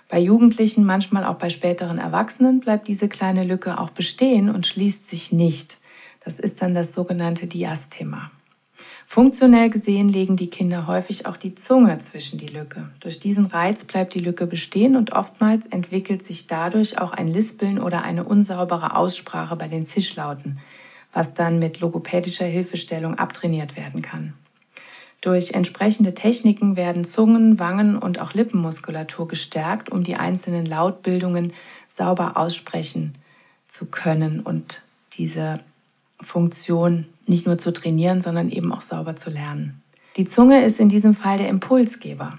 Bei 0.08 0.20
Jugendlichen, 0.20 0.84
manchmal 0.84 1.24
auch 1.24 1.38
bei 1.38 1.50
späteren 1.50 1.98
Erwachsenen, 1.98 2.60
bleibt 2.60 2.86
diese 2.86 3.08
kleine 3.08 3.42
Lücke 3.42 3.80
auch 3.80 3.90
bestehen 3.90 4.48
und 4.48 4.64
schließt 4.64 5.10
sich 5.10 5.32
nicht. 5.32 5.78
Das 6.24 6.38
ist 6.38 6.62
dann 6.62 6.72
das 6.72 6.94
sogenannte 6.94 7.48
Diasthema. 7.48 8.30
Funktionell 9.12 9.70
gesehen 9.70 10.08
legen 10.08 10.36
die 10.36 10.50
Kinder 10.50 10.86
häufig 10.86 11.26
auch 11.26 11.36
die 11.36 11.56
Zunge 11.56 11.98
zwischen 11.98 12.38
die 12.38 12.46
Lücke. 12.46 12.90
Durch 13.00 13.18
diesen 13.18 13.46
Reiz 13.46 13.82
bleibt 13.82 14.14
die 14.14 14.20
Lücke 14.20 14.46
bestehen 14.46 14.94
und 14.94 15.10
oftmals 15.10 15.66
entwickelt 15.66 16.22
sich 16.22 16.46
dadurch 16.46 17.00
auch 17.00 17.10
ein 17.10 17.26
Lispeln 17.26 17.80
oder 17.80 18.04
eine 18.04 18.22
unsaubere 18.22 18.94
Aussprache 18.94 19.56
bei 19.56 19.66
den 19.66 19.84
Zischlauten, 19.84 20.60
was 21.12 21.34
dann 21.34 21.58
mit 21.58 21.80
logopädischer 21.80 22.44
Hilfestellung 22.44 23.18
abtrainiert 23.18 23.76
werden 23.76 24.00
kann. 24.00 24.34
Durch 25.20 25.54
entsprechende 25.54 26.14
Techniken 26.14 26.76
werden 26.76 27.02
Zungen, 27.02 27.58
Wangen 27.58 27.98
und 27.98 28.20
auch 28.20 28.32
Lippenmuskulatur 28.32 29.26
gestärkt, 29.26 29.90
um 29.90 30.04
die 30.04 30.14
einzelnen 30.14 30.66
Lautbildungen 30.66 31.52
sauber 31.88 32.36
aussprechen 32.36 33.14
zu 33.66 33.86
können 33.86 34.38
und 34.38 34.84
diese 35.14 35.58
Funktion 36.20 37.06
nicht 37.30 37.46
nur 37.46 37.56
zu 37.56 37.72
trainieren, 37.72 38.20
sondern 38.20 38.50
eben 38.50 38.72
auch 38.72 38.82
sauber 38.82 39.16
zu 39.16 39.30
lernen. 39.30 39.82
Die 40.16 40.26
Zunge 40.26 40.64
ist 40.64 40.80
in 40.80 40.90
diesem 40.90 41.14
Fall 41.14 41.38
der 41.38 41.48
Impulsgeber. 41.48 42.38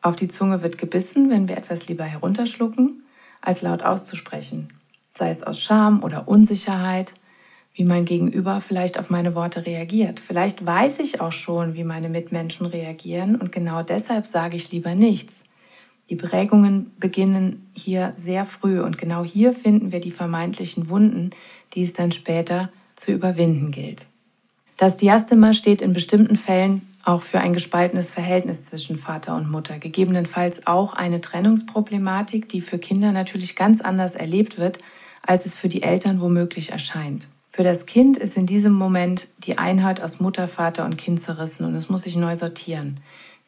Auf 0.00 0.16
die 0.16 0.28
Zunge 0.28 0.62
wird 0.62 0.78
gebissen, 0.78 1.28
wenn 1.28 1.48
wir 1.48 1.56
etwas 1.56 1.88
lieber 1.88 2.04
herunterschlucken, 2.04 3.02
als 3.40 3.60
laut 3.60 3.82
auszusprechen, 3.82 4.68
sei 5.12 5.30
es 5.30 5.42
aus 5.42 5.60
Scham 5.60 6.02
oder 6.02 6.28
Unsicherheit, 6.28 7.14
wie 7.74 7.84
mein 7.84 8.04
Gegenüber 8.04 8.60
vielleicht 8.60 8.98
auf 8.98 9.10
meine 9.10 9.34
Worte 9.34 9.66
reagiert. 9.66 10.20
Vielleicht 10.20 10.64
weiß 10.64 10.98
ich 11.00 11.20
auch 11.20 11.32
schon, 11.32 11.74
wie 11.74 11.84
meine 11.84 12.08
Mitmenschen 12.08 12.66
reagieren 12.66 13.36
und 13.36 13.50
genau 13.50 13.82
deshalb 13.82 14.26
sage 14.26 14.56
ich 14.56 14.70
lieber 14.72 14.94
nichts. 14.94 15.44
Die 16.10 16.16
Prägungen 16.16 16.92
beginnen 16.98 17.70
hier 17.72 18.12
sehr 18.16 18.44
früh 18.44 18.80
und 18.80 18.98
genau 18.98 19.24
hier 19.24 19.52
finden 19.52 19.92
wir 19.92 20.00
die 20.00 20.10
vermeintlichen 20.10 20.88
Wunden, 20.88 21.30
die 21.74 21.84
es 21.84 21.94
dann 21.94 22.12
später 22.12 22.70
zu 22.94 23.12
überwinden 23.12 23.70
gilt. 23.70 24.06
Das 24.82 24.96
Diastema 24.96 25.54
steht 25.54 25.80
in 25.80 25.92
bestimmten 25.92 26.34
Fällen 26.34 26.82
auch 27.04 27.22
für 27.22 27.38
ein 27.38 27.52
gespaltenes 27.52 28.10
Verhältnis 28.10 28.64
zwischen 28.64 28.96
Vater 28.96 29.36
und 29.36 29.48
Mutter, 29.48 29.78
gegebenenfalls 29.78 30.66
auch 30.66 30.92
eine 30.92 31.20
Trennungsproblematik, 31.20 32.48
die 32.48 32.60
für 32.60 32.78
Kinder 32.78 33.12
natürlich 33.12 33.54
ganz 33.54 33.80
anders 33.80 34.16
erlebt 34.16 34.58
wird, 34.58 34.80
als 35.24 35.46
es 35.46 35.54
für 35.54 35.68
die 35.68 35.84
Eltern 35.84 36.20
womöglich 36.20 36.72
erscheint. 36.72 37.28
Für 37.52 37.62
das 37.62 37.86
Kind 37.86 38.16
ist 38.16 38.36
in 38.36 38.46
diesem 38.46 38.72
Moment 38.72 39.28
die 39.38 39.56
Einheit 39.56 40.02
aus 40.02 40.18
Mutter, 40.18 40.48
Vater 40.48 40.84
und 40.84 40.98
Kind 40.98 41.22
zerrissen 41.22 41.64
und 41.64 41.76
es 41.76 41.88
muss 41.88 42.02
sich 42.02 42.16
neu 42.16 42.34
sortieren. 42.34 42.98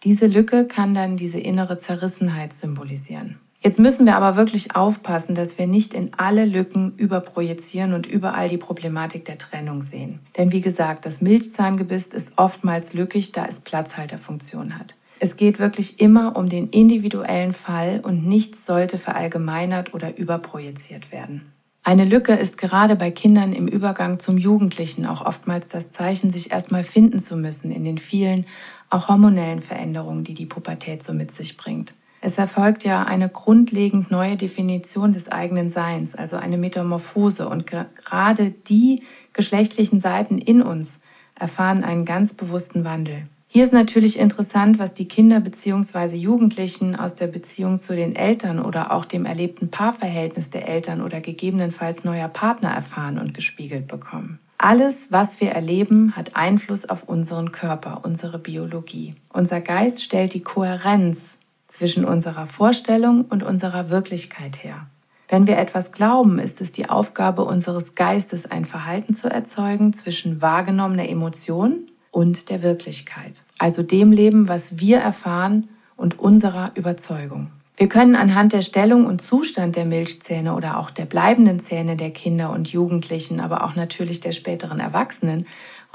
Diese 0.05 0.29
Lücke 0.29 0.69
kann 0.69 0.95
dann 0.95 1.17
diese 1.17 1.41
innere 1.41 1.79
Zerrissenheit 1.79 2.53
symbolisieren. 2.53 3.41
Jetzt 3.65 3.79
müssen 3.79 4.05
wir 4.05 4.15
aber 4.17 4.37
wirklich 4.37 4.77
aufpassen, 4.77 5.35
dass 5.35 5.57
wir 5.57 5.67
nicht 5.67 5.95
in 5.95 6.11
alle 6.19 6.45
Lücken 6.45 6.93
überprojizieren 6.99 7.95
und 7.95 8.07
überall 8.07 8.51
die 8.51 8.59
Problematik 8.59 9.25
der 9.25 9.39
Trennung 9.39 9.81
sehen. 9.81 10.21
Denn 10.37 10.53
wie 10.53 10.61
gesagt, 10.61 11.07
das 11.07 11.23
Milchzahngebiss 11.23 12.09
ist 12.09 12.35
oftmals 12.37 12.93
lückig, 12.93 13.33
da 13.33 13.47
es 13.47 13.61
Platzhalterfunktion 13.61 14.79
hat. 14.79 14.97
Es 15.19 15.39
geht 15.39 15.61
wirklich 15.61 15.99
immer 15.99 16.37
um 16.37 16.51
den 16.51 16.69
individuellen 16.69 17.55
Fall 17.55 18.01
und 18.03 18.27
nichts 18.27 18.67
sollte 18.67 18.99
verallgemeinert 18.99 19.95
oder 19.95 20.15
überprojiziert 20.19 21.11
werden. 21.11 21.51
Eine 21.85 22.05
Lücke 22.05 22.35
ist 22.35 22.59
gerade 22.59 22.97
bei 22.97 23.11
Kindern 23.11 23.55
im 23.55 23.67
Übergang 23.67 24.19
zum 24.19 24.37
Jugendlichen 24.37 25.07
auch 25.07 25.25
oftmals 25.25 25.69
das 25.69 25.89
Zeichen, 25.89 26.29
sich 26.29 26.53
erstmal 26.53 26.85
finden 26.85 27.19
zu 27.19 27.35
müssen 27.35 27.71
in 27.71 27.85
den 27.85 27.97
vielen, 27.97 28.45
auch 28.91 29.09
hormonellen 29.09 29.61
Veränderungen, 29.61 30.23
die 30.23 30.35
die 30.35 30.47
Pubertät 30.47 31.03
so 31.03 31.15
mit 31.15 31.31
sich 31.31 31.57
bringt. 31.57 31.95
Es 32.27 32.39
erfolgt 32.39 32.85
ja 32.85 33.03
eine 33.03 33.29
grundlegend 33.29 34.11
neue 34.11 34.37
Definition 34.37 35.13
des 35.13 35.31
eigenen 35.31 35.69
Seins, 35.69 36.15
also 36.15 36.37
eine 36.37 36.57
Metamorphose. 36.57 37.47
Und 37.47 37.67
gerade 37.67 38.51
die 38.51 39.03
geschlechtlichen 39.35 40.01
Seiten 40.01 40.39
in 40.39 40.63
uns 40.63 41.01
erfahren 41.39 41.85
einen 41.85 42.07
ganz 42.07 42.33
bewussten 42.33 42.83
Wandel. 42.83 43.27
Hier 43.47 43.63
ist 43.63 43.75
natürlich 43.75 44.19
interessant, 44.19 44.79
was 44.79 44.95
die 44.95 45.07
Kinder 45.07 45.39
bzw. 45.41 46.17
Jugendlichen 46.17 46.97
aus 46.97 47.15
der 47.15 47.27
Beziehung 47.27 47.77
zu 47.77 47.95
den 47.95 48.17
Eltern 48.17 48.59
oder 48.59 48.95
auch 48.95 49.05
dem 49.05 49.27
erlebten 49.27 49.71
Paarverhältnis 49.71 50.49
der 50.49 50.67
Eltern 50.67 51.03
oder 51.03 51.21
gegebenenfalls 51.21 52.05
neuer 52.05 52.29
Partner 52.29 52.71
erfahren 52.71 53.19
und 53.19 53.35
gespiegelt 53.35 53.87
bekommen. 53.87 54.39
Alles, 54.57 55.13
was 55.13 55.43
wir 55.43 55.51
erleben, 55.51 56.17
hat 56.17 56.37
Einfluss 56.37 56.89
auf 56.89 57.03
unseren 57.03 57.53
Körper, 57.53 58.01
unsere 58.03 58.39
Biologie. 58.39 59.15
Unser 59.31 59.61
Geist 59.61 60.03
stellt 60.03 60.33
die 60.33 60.43
Kohärenz 60.43 61.37
zwischen 61.75 62.05
unserer 62.05 62.47
Vorstellung 62.47 63.25
und 63.25 63.43
unserer 63.43 63.91
Wirklichkeit 63.91 64.63
her. 64.63 64.87
Wenn 65.29 65.49
wir 65.49 65.59
etwas 65.59 65.91
glauben, 65.91 66.39
ist 66.39 66.61
es 66.61 66.71
die 66.71 66.89
Aufgabe 66.89 67.45
unseres 67.45 67.97
Geistes, 67.97 68.49
ein 68.49 68.65
Verhalten 68.65 69.15
zu 69.15 69.29
erzeugen 69.29 69.93
zwischen 69.93 70.41
wahrgenommener 70.41 71.09
Emotion 71.09 71.91
und 72.13 72.49
der 72.49 72.63
Wirklichkeit, 72.63 73.45
also 73.59 73.83
dem 73.83 74.13
Leben, 74.13 74.47
was 74.47 74.79
wir 74.79 74.99
erfahren 74.99 75.69
und 75.97 76.21
unserer 76.21 76.71
Überzeugung. 76.77 77.51
Wir 77.77 77.89
können 77.89 78.15
anhand 78.15 78.53
der 78.53 78.63
Stellung 78.63 79.05
und 79.05 79.21
Zustand 79.21 79.75
der 79.75 79.85
Milchzähne 79.85 80.55
oder 80.55 80.79
auch 80.79 80.93
der 80.93 81.07
bleibenden 81.07 81.59
Zähne 81.59 81.97
der 81.97 82.13
Kinder 82.13 82.51
und 82.51 82.69
Jugendlichen, 82.69 83.41
aber 83.41 83.65
auch 83.65 83.75
natürlich 83.75 84.21
der 84.21 84.31
späteren 84.31 84.79
Erwachsenen 84.79 85.47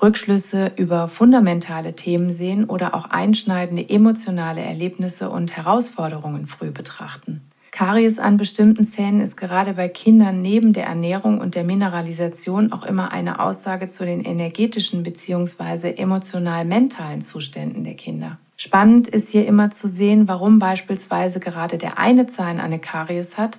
Rückschlüsse 0.01 0.71
über 0.77 1.07
fundamentale 1.07 1.95
Themen 1.95 2.31
sehen 2.31 2.65
oder 2.65 2.93
auch 2.93 3.05
einschneidende 3.05 3.89
emotionale 3.89 4.61
Erlebnisse 4.61 5.29
und 5.29 5.55
Herausforderungen 5.55 6.45
früh 6.45 6.71
betrachten. 6.71 7.41
Karies 7.71 8.19
an 8.19 8.37
bestimmten 8.37 8.85
Zähnen 8.85 9.21
ist 9.21 9.37
gerade 9.37 9.73
bei 9.73 9.87
Kindern 9.87 10.41
neben 10.41 10.73
der 10.73 10.85
Ernährung 10.85 11.39
und 11.39 11.55
der 11.55 11.63
Mineralisation 11.63 12.71
auch 12.71 12.83
immer 12.83 13.11
eine 13.11 13.39
Aussage 13.39 13.87
zu 13.87 14.05
den 14.05 14.21
energetischen 14.21 15.03
bzw. 15.03 15.93
emotional-mentalen 15.93 17.21
Zuständen 17.21 17.83
der 17.83 17.93
Kinder. 17.93 18.37
Spannend 18.57 19.07
ist 19.07 19.29
hier 19.29 19.47
immer 19.47 19.69
zu 19.71 19.87
sehen, 19.87 20.27
warum 20.27 20.59
beispielsweise 20.59 21.39
gerade 21.39 21.77
der 21.77 21.97
eine 21.97 22.27
Zahn 22.27 22.59
eine 22.59 22.79
Karies 22.79 23.37
hat 23.37 23.57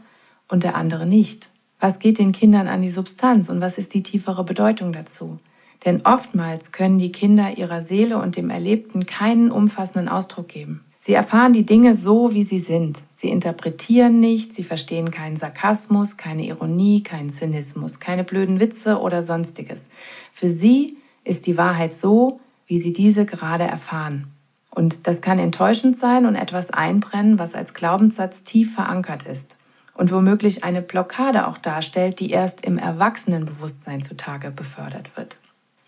und 0.48 0.64
der 0.64 0.74
andere 0.74 1.06
nicht. 1.06 1.48
Was 1.78 1.98
geht 1.98 2.18
den 2.18 2.32
Kindern 2.32 2.68
an 2.68 2.82
die 2.82 2.90
Substanz 2.90 3.48
und 3.48 3.62
was 3.62 3.78
ist 3.78 3.94
die 3.94 4.02
tiefere 4.02 4.44
Bedeutung 4.44 4.92
dazu? 4.92 5.38
Denn 5.84 6.02
oftmals 6.04 6.72
können 6.72 6.98
die 6.98 7.12
Kinder 7.12 7.56
ihrer 7.56 7.80
Seele 7.80 8.18
und 8.18 8.36
dem 8.36 8.50
Erlebten 8.50 9.06
keinen 9.06 9.50
umfassenden 9.50 10.08
Ausdruck 10.08 10.48
geben. 10.48 10.84
Sie 11.02 11.14
erfahren 11.14 11.54
die 11.54 11.64
Dinge 11.64 11.94
so, 11.94 12.34
wie 12.34 12.42
sie 12.42 12.58
sind. 12.58 13.02
Sie 13.10 13.30
interpretieren 13.30 14.20
nicht, 14.20 14.52
sie 14.52 14.64
verstehen 14.64 15.10
keinen 15.10 15.36
Sarkasmus, 15.36 16.18
keine 16.18 16.44
Ironie, 16.44 17.02
keinen 17.02 17.30
Zynismus, 17.30 18.00
keine 18.00 18.22
blöden 18.22 18.60
Witze 18.60 18.98
oder 18.98 19.22
sonstiges. 19.22 19.88
Für 20.30 20.50
sie 20.50 20.98
ist 21.24 21.46
die 21.46 21.56
Wahrheit 21.56 21.94
so, 21.94 22.40
wie 22.66 22.78
sie 22.78 22.92
diese 22.92 23.24
gerade 23.24 23.64
erfahren. 23.64 24.26
Und 24.70 25.06
das 25.06 25.22
kann 25.22 25.38
enttäuschend 25.38 25.96
sein 25.96 26.26
und 26.26 26.36
etwas 26.36 26.70
einbrennen, 26.70 27.38
was 27.38 27.54
als 27.54 27.72
Glaubenssatz 27.72 28.42
tief 28.42 28.74
verankert 28.74 29.26
ist 29.26 29.56
und 29.94 30.12
womöglich 30.12 30.64
eine 30.64 30.82
Blockade 30.82 31.46
auch 31.48 31.58
darstellt, 31.58 32.20
die 32.20 32.30
erst 32.30 32.64
im 32.64 32.78
Erwachsenenbewusstsein 32.78 34.02
zutage 34.02 34.50
befördert 34.50 35.16
wird. 35.16 35.38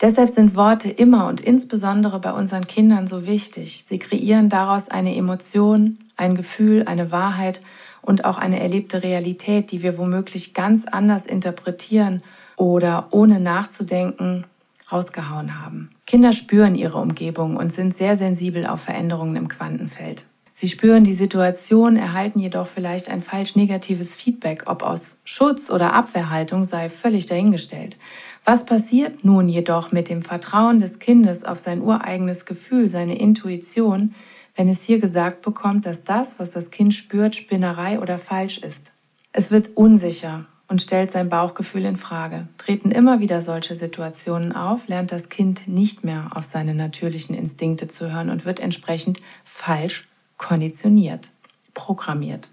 Deshalb 0.03 0.31
sind 0.31 0.57
Worte 0.57 0.91
immer 0.91 1.29
und 1.29 1.41
insbesondere 1.41 2.19
bei 2.19 2.33
unseren 2.33 2.67
Kindern 2.67 3.07
so 3.07 3.25
wichtig. 3.25 3.85
Sie 3.87 4.01
kreieren 4.01 4.49
daraus 4.49 4.89
eine 4.89 5.15
Emotion, 5.15 5.99
ein 6.17 6.35
Gefühl, 6.35 6.83
eine 6.87 7.13
Wahrheit 7.13 7.61
und 8.03 8.25
auch 8.25 8.37
eine 8.37 8.59
erlebte 8.59 9.05
Realität, 9.05 9.71
die 9.71 9.83
wir 9.83 9.99
womöglich 9.99 10.55
ganz 10.55 10.87
anders 10.87 11.25
interpretieren 11.25 12.25
oder 12.57 13.07
ohne 13.13 13.39
nachzudenken 13.39 14.45
rausgehauen 14.91 15.63
haben. 15.63 15.91
Kinder 16.05 16.33
spüren 16.33 16.75
ihre 16.75 16.99
Umgebung 16.99 17.57
und 17.57 17.73
sind 17.73 17.95
sehr 17.95 18.17
sensibel 18.17 18.67
auf 18.67 18.81
Veränderungen 18.81 19.37
im 19.37 19.47
Quantenfeld. 19.47 20.27
Sie 20.53 20.69
spüren 20.69 21.03
die 21.03 21.15
Situation, 21.15 21.97
erhalten 21.97 22.39
jedoch 22.39 22.67
vielleicht 22.67 23.09
ein 23.09 23.23
falsch 23.23 23.57
negatives 23.57 24.15
Feedback, 24.15 24.65
ob 24.67 24.83
aus 24.83 25.17
Schutz 25.25 25.71
oder 25.71 25.95
Abwehrhaltung 25.95 26.65
sei 26.65 26.91
völlig 26.91 27.27
dahingestellt. 27.27 27.99
Was 28.45 28.67
passiert 28.67 29.25
nun 29.25 29.49
jedoch 29.49 29.93
mit 29.93 30.09
dem 30.09 30.23
Vertrauen 30.23 30.81
des 30.81 30.99
Kindes 30.99 31.45
auf 31.45 31.59
sein 31.59 31.81
ureigenes 31.81 32.45
Gefühl, 32.45 32.89
seine 32.89 33.17
Intuition, 33.19 34.15
wenn 34.57 34.69
es 34.69 34.83
hier 34.83 34.99
gesagt 34.99 35.43
bekommt, 35.43 35.87
dass 35.87 36.03
das, 36.03 36.41
was 36.41 36.51
das 36.51 36.71
Kind 36.71 36.93
spürt, 36.93 37.37
Spinnerei 37.37 38.01
oder 38.01 38.19
falsch 38.19 38.59
ist? 38.59 38.93
Es 39.33 39.53
wird 39.53 39.77
unsicher 39.77 40.47
und 40.67 40.83
stellt 40.83 41.13
sein 41.13 41.29
Bauchgefühl 41.29 41.85
in 41.85 41.97
Frage. 41.97 42.49
Treten 42.59 42.91
immer 42.91 43.21
wieder 43.21 43.43
solche 43.43 43.77
Situationen 43.77 44.53
auf, 44.53 44.89
lernt 44.89 45.13
das 45.13 45.29
Kind 45.29 45.69
nicht 45.69 46.03
mehr 46.03 46.31
auf 46.35 46.45
seine 46.45 46.75
natürlichen 46.75 47.37
Instinkte 47.37 47.87
zu 47.87 48.13
hören 48.13 48.29
und 48.29 48.45
wird 48.45 48.59
entsprechend 48.59 49.21
falsch 49.45 50.09
konditioniert, 50.37 51.31
programmiert. 51.75 52.51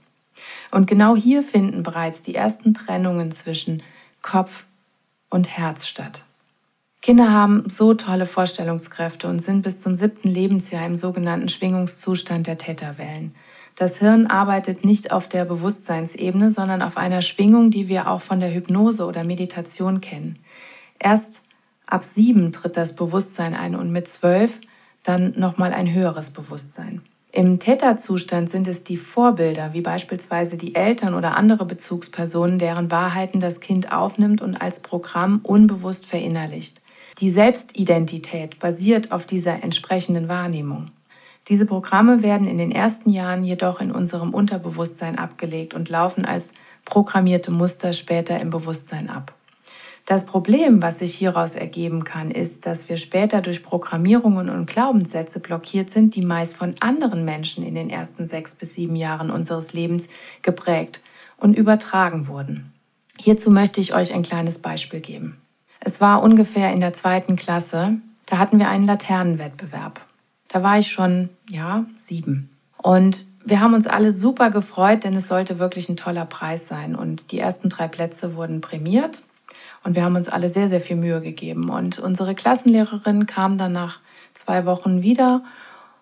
Und 0.69 0.85
genau 0.85 1.15
hier 1.15 1.41
finden 1.41 1.81
bereits 1.81 2.21
die 2.21 2.35
ersten 2.35 2.73
Trennungen 2.73 3.31
zwischen 3.31 3.81
Kopf 4.21 4.65
und 5.29 5.47
Herz 5.47 5.87
statt. 5.87 6.23
Kinder 7.01 7.31
haben 7.31 7.69
so 7.69 7.93
tolle 7.93 8.25
Vorstellungskräfte 8.25 9.27
und 9.27 9.39
sind 9.39 9.61
bis 9.61 9.79
zum 9.79 9.95
siebten 9.95 10.27
Lebensjahr 10.27 10.85
im 10.85 10.95
sogenannten 10.95 11.47
Schwingungszustand 11.47 12.45
der 12.45 12.57
Täterwellen. 12.57 13.33
Das 13.75 13.99
Hirn 13.99 14.27
arbeitet 14.27 14.83
nicht 14.83 15.11
auf 15.13 15.29
der 15.29 15.45
Bewusstseinsebene, 15.45 16.51
sondern 16.51 16.81
auf 16.81 16.97
einer 16.97 17.21
Schwingung, 17.21 17.71
die 17.71 17.87
wir 17.87 18.09
auch 18.09 18.19
von 18.19 18.41
der 18.41 18.53
Hypnose 18.53 19.05
oder 19.05 19.23
Meditation 19.23 20.01
kennen. 20.01 20.39
Erst 20.99 21.43
ab 21.85 22.03
sieben 22.03 22.51
tritt 22.51 22.75
das 22.75 22.93
Bewusstsein 22.93 23.55
ein 23.55 23.75
und 23.75 23.91
mit 23.91 24.09
zwölf 24.09 24.59
dann 25.03 25.39
nochmal 25.39 25.71
ein 25.71 25.93
höheres 25.93 26.31
Bewusstsein. 26.31 27.01
Im 27.31 27.59
Täterzustand 27.59 28.49
sind 28.49 28.67
es 28.67 28.83
die 28.83 28.97
Vorbilder, 28.97 29.73
wie 29.73 29.81
beispielsweise 29.81 30.57
die 30.57 30.73
Eltern 30.73 31.13
oder 31.13 31.37
andere 31.37 31.63
Bezugspersonen, 31.65 32.57
deren 32.57 32.89
Wahrheiten 32.89 33.39
das 33.39 33.59
Kind 33.59 33.91
aufnimmt 33.91 34.41
und 34.41 34.59
als 34.59 34.79
Programm 34.79 35.39
unbewusst 35.43 36.07
verinnerlicht. 36.07 36.81
Die 37.19 37.29
Selbstidentität 37.29 38.57
basiert 38.57 39.11
auf 39.11 39.27
dieser 39.27 39.63
entsprechenden 39.63 40.27
Wahrnehmung. 40.27 40.89
Diese 41.49 41.67
Programme 41.67 42.23
werden 42.23 42.47
in 42.47 42.57
den 42.57 42.71
ersten 42.71 43.11
Jahren 43.11 43.43
jedoch 43.43 43.79
in 43.79 43.91
unserem 43.91 44.33
Unterbewusstsein 44.33 45.19
abgelegt 45.19 45.75
und 45.75 45.89
laufen 45.89 46.25
als 46.25 46.53
programmierte 46.83 47.51
Muster 47.51 47.93
später 47.93 48.39
im 48.39 48.49
Bewusstsein 48.49 49.07
ab. 49.07 49.35
Das 50.09 50.25
Problem, 50.25 50.81
was 50.81 50.97
sich 50.97 51.13
hieraus 51.13 51.53
ergeben 51.53 52.03
kann, 52.03 52.31
ist, 52.31 52.65
dass 52.65 52.89
wir 52.89 52.97
später 52.97 53.41
durch 53.41 53.61
Programmierungen 53.61 54.49
und 54.49 54.65
Glaubenssätze 54.65 55.39
blockiert 55.39 55.91
sind, 55.91 56.15
die 56.15 56.23
meist 56.23 56.55
von 56.55 56.73
anderen 56.79 57.25
Menschen 57.25 57.63
in 57.63 57.75
den 57.75 57.91
ersten 57.91 58.25
sechs 58.25 58.55
bis 58.55 58.73
sieben 58.73 58.95
Jahren 58.95 59.29
unseres 59.29 59.73
Lebens 59.73 60.07
geprägt 60.41 61.03
und 61.37 61.53
übertragen 61.53 62.27
wurden. 62.27 62.73
Hierzu 63.19 63.51
möchte 63.51 63.81
ich 63.81 63.93
euch 63.93 64.11
ein 64.11 64.23
kleines 64.23 64.57
Beispiel 64.57 64.99
geben. 64.99 65.37
Es 65.79 66.01
war 66.01 66.23
ungefähr 66.23 66.73
in 66.73 66.79
der 66.79 66.93
zweiten 66.93 67.35
Klasse, 67.35 67.97
da 68.25 68.39
hatten 68.39 68.57
wir 68.57 68.67
einen 68.67 68.87
Laternenwettbewerb. 68.87 70.03
Da 70.47 70.63
war 70.63 70.79
ich 70.79 70.91
schon, 70.91 71.29
ja, 71.51 71.85
sieben. 71.95 72.49
Und 72.81 73.27
wir 73.45 73.59
haben 73.59 73.75
uns 73.75 73.85
alle 73.85 74.11
super 74.11 74.49
gefreut, 74.49 75.03
denn 75.03 75.13
es 75.13 75.27
sollte 75.27 75.59
wirklich 75.59 75.87
ein 75.87 75.97
toller 75.97 76.25
Preis 76.25 76.67
sein. 76.67 76.95
Und 76.95 77.31
die 77.31 77.37
ersten 77.37 77.69
drei 77.69 77.87
Plätze 77.87 78.35
wurden 78.35 78.59
prämiert. 78.59 79.21
Und 79.83 79.95
wir 79.95 80.03
haben 80.03 80.15
uns 80.15 80.29
alle 80.29 80.49
sehr, 80.49 80.69
sehr 80.69 80.81
viel 80.81 80.95
Mühe 80.95 81.21
gegeben. 81.21 81.69
Und 81.69 81.99
unsere 81.99 82.35
Klassenlehrerin 82.35 83.25
kam 83.25 83.57
dann 83.57 83.73
nach 83.73 83.99
zwei 84.33 84.65
Wochen 84.65 85.01
wieder 85.01 85.43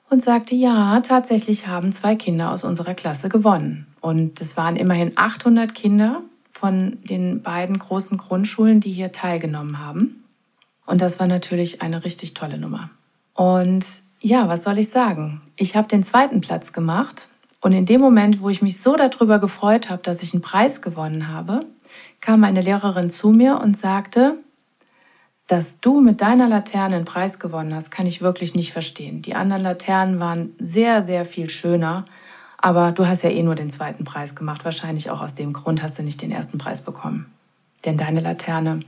und 0.10 0.22
sagte, 0.22 0.56
ja, 0.56 1.00
tatsächlich 1.02 1.68
haben 1.68 1.92
zwei 1.92 2.16
Kinder 2.16 2.52
aus 2.52 2.64
unserer 2.64 2.94
Klasse 2.94 3.30
gewonnen. 3.30 3.88
Und 4.02 4.40
es 4.42 4.58
waren 4.58 4.76
immerhin 4.76 5.14
800 5.16 5.74
Kinder 5.76 6.22
von 6.52 6.98
den 7.04 7.42
beiden 7.42 7.78
großen 7.78 8.18
Grundschulen, 8.18 8.80
die 8.80 8.92
hier 8.92 9.12
teilgenommen 9.12 9.80
haben. 9.80 10.24
Und 10.86 11.02
das 11.02 11.20
war 11.20 11.28
natürlich 11.28 11.82
eine 11.82 12.06
richtig 12.06 12.34
tolle 12.34 12.58
Nummer. 12.58 12.90
Und 13.34 13.86
ja, 14.22 14.48
was 14.48 14.64
soll 14.64 14.80
ich 14.80 14.90
sagen? 14.90 15.42
Ich 15.56 15.76
habe 15.76 15.88
den 15.88 16.04
zweiten 16.04 16.42
Platz 16.42 16.74
gemacht. 16.74 17.28
Und 17.60 17.74
in 17.74 17.86
dem 17.86 18.02
Moment, 18.02 18.42
wo 18.42 18.50
ich 18.50 18.62
mich 18.62 18.80
so 18.80 18.96
darüber 18.96 19.40
gefreut 19.40 19.90
habe, 19.90 20.02
dass 20.02 20.24
ich 20.24 20.34
einen 20.34 20.42
Preis 20.42 20.82
gewonnen 20.82 21.28
habe, 21.28 21.66
kam 22.22 22.44
eine 22.44 22.62
Lehrerin 22.62 23.10
zu 23.10 23.30
mir 23.30 23.60
und 23.62 23.78
sagte, 23.78 24.38
dass 25.48 25.80
du 25.80 26.02
mit 26.02 26.22
deiner 26.22 26.50
Laterne 26.50 26.98
einen 26.98 27.06
Preis 27.06 27.40
gewonnen 27.40 27.74
hast, 27.74 27.90
kann 27.90 28.06
ich 28.06 28.22
wirklich 28.22 28.54
nicht 28.54 28.74
verstehen. 28.74 29.22
Die 29.22 29.34
anderen 29.34 29.64
Laternen 29.64 30.20
waren 30.20 30.54
sehr, 30.60 31.02
sehr 31.02 31.24
viel 31.24 31.50
schöner, 31.50 32.06
aber 32.58 32.92
du 32.92 33.08
hast 33.08 33.24
ja 33.24 33.30
eh 33.30 33.44
nur 33.44 33.56
den 33.56 33.72
zweiten 33.72 34.04
Preis 34.04 34.36
gemacht. 34.36 34.66
Wahrscheinlich 34.66 35.10
auch 35.10 35.22
aus 35.22 35.36
dem 35.36 35.54
Grund 35.54 35.82
hast 35.82 35.98
du 35.98 36.04
nicht 36.04 36.22
den 36.22 36.32
ersten 36.32 36.58
Preis 36.58 36.82
bekommen. 36.82 37.32
Denn 37.86 37.98
deine 37.98 38.20
Laterne 38.20 38.82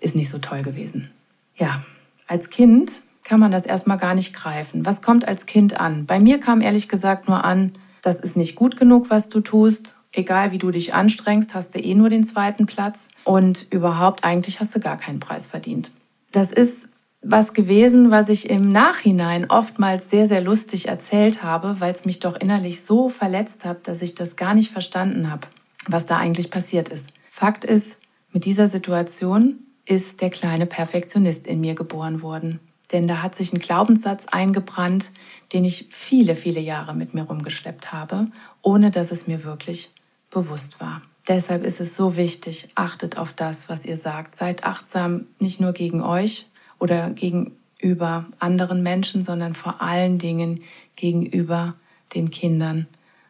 ist 0.00 0.16
nicht 0.16 0.30
so 0.30 0.38
toll 0.38 0.62
gewesen. 0.62 1.10
Ja, 1.54 1.82
als 2.26 2.50
Kind 2.50 3.02
kann 3.22 3.38
man 3.38 3.52
das 3.52 3.66
erstmal 3.66 3.98
gar 3.98 4.14
nicht 4.14 4.34
greifen. 4.34 4.84
Was 4.86 5.02
kommt 5.02 5.28
als 5.28 5.46
Kind 5.46 5.78
an? 5.78 6.06
Bei 6.06 6.18
mir 6.18 6.40
kam 6.40 6.60
ehrlich 6.60 6.88
gesagt 6.88 7.28
nur 7.28 7.44
an, 7.44 7.72
das 8.02 8.18
ist 8.18 8.36
nicht 8.36 8.56
gut 8.56 8.76
genug, 8.76 9.10
was 9.10 9.28
du 9.28 9.40
tust 9.40 9.94
egal 10.12 10.52
wie 10.52 10.58
du 10.58 10.70
dich 10.70 10.94
anstrengst, 10.94 11.54
hast 11.54 11.74
du 11.74 11.78
eh 11.78 11.94
nur 11.94 12.10
den 12.10 12.24
zweiten 12.24 12.66
Platz 12.66 13.08
und 13.24 13.66
überhaupt 13.70 14.24
eigentlich 14.24 14.60
hast 14.60 14.74
du 14.74 14.80
gar 14.80 14.96
keinen 14.96 15.20
Preis 15.20 15.46
verdient. 15.46 15.92
Das 16.32 16.52
ist 16.52 16.88
was 17.22 17.52
gewesen, 17.52 18.10
was 18.10 18.28
ich 18.28 18.48
im 18.48 18.72
Nachhinein 18.72 19.50
oftmals 19.50 20.08
sehr, 20.08 20.26
sehr 20.26 20.40
lustig 20.40 20.88
erzählt 20.88 21.42
habe, 21.42 21.80
weil 21.80 21.92
es 21.92 22.06
mich 22.06 22.18
doch 22.18 22.36
innerlich 22.36 22.82
so 22.82 23.08
verletzt 23.08 23.64
hat, 23.64 23.86
dass 23.88 24.00
ich 24.00 24.14
das 24.14 24.36
gar 24.36 24.54
nicht 24.54 24.70
verstanden 24.70 25.30
habe, 25.30 25.46
was 25.86 26.06
da 26.06 26.16
eigentlich 26.16 26.50
passiert 26.50 26.88
ist. 26.88 27.12
Fakt 27.28 27.64
ist, 27.64 27.98
mit 28.32 28.44
dieser 28.44 28.68
Situation 28.68 29.58
ist 29.84 30.22
der 30.22 30.30
kleine 30.30 30.66
Perfektionist 30.66 31.46
in 31.46 31.60
mir 31.60 31.74
geboren 31.74 32.22
worden. 32.22 32.60
Denn 32.92 33.06
da 33.06 33.22
hat 33.22 33.34
sich 33.34 33.52
ein 33.52 33.60
Glaubenssatz 33.60 34.26
eingebrannt, 34.26 35.10
den 35.52 35.64
ich 35.64 35.86
viele, 35.90 36.34
viele 36.34 36.60
Jahre 36.60 36.94
mit 36.94 37.14
mir 37.14 37.22
rumgeschleppt 37.22 37.92
habe, 37.92 38.28
ohne 38.62 38.90
dass 38.90 39.10
es 39.10 39.26
mir 39.26 39.44
wirklich 39.44 39.92
bewusst 40.30 40.80
war. 40.80 41.02
Deshalb 41.28 41.64
ist 41.64 41.80
es 41.80 41.96
so 41.96 42.16
wichtig, 42.16 42.68
achtet 42.74 43.18
auf 43.18 43.32
das, 43.32 43.68
was 43.68 43.84
ihr 43.84 43.96
sagt. 43.96 44.34
Seid 44.34 44.64
achtsam 44.64 45.26
nicht 45.38 45.60
nur 45.60 45.72
gegen 45.72 46.02
euch 46.02 46.48
oder 46.78 47.10
gegenüber 47.10 48.26
anderen 48.38 48.82
Menschen, 48.82 49.22
sondern 49.22 49.54
vor 49.54 49.82
allen 49.82 50.18
Dingen 50.18 50.62
gegenüber 50.96 51.74
den 52.14 52.30
Kindern 52.30 52.86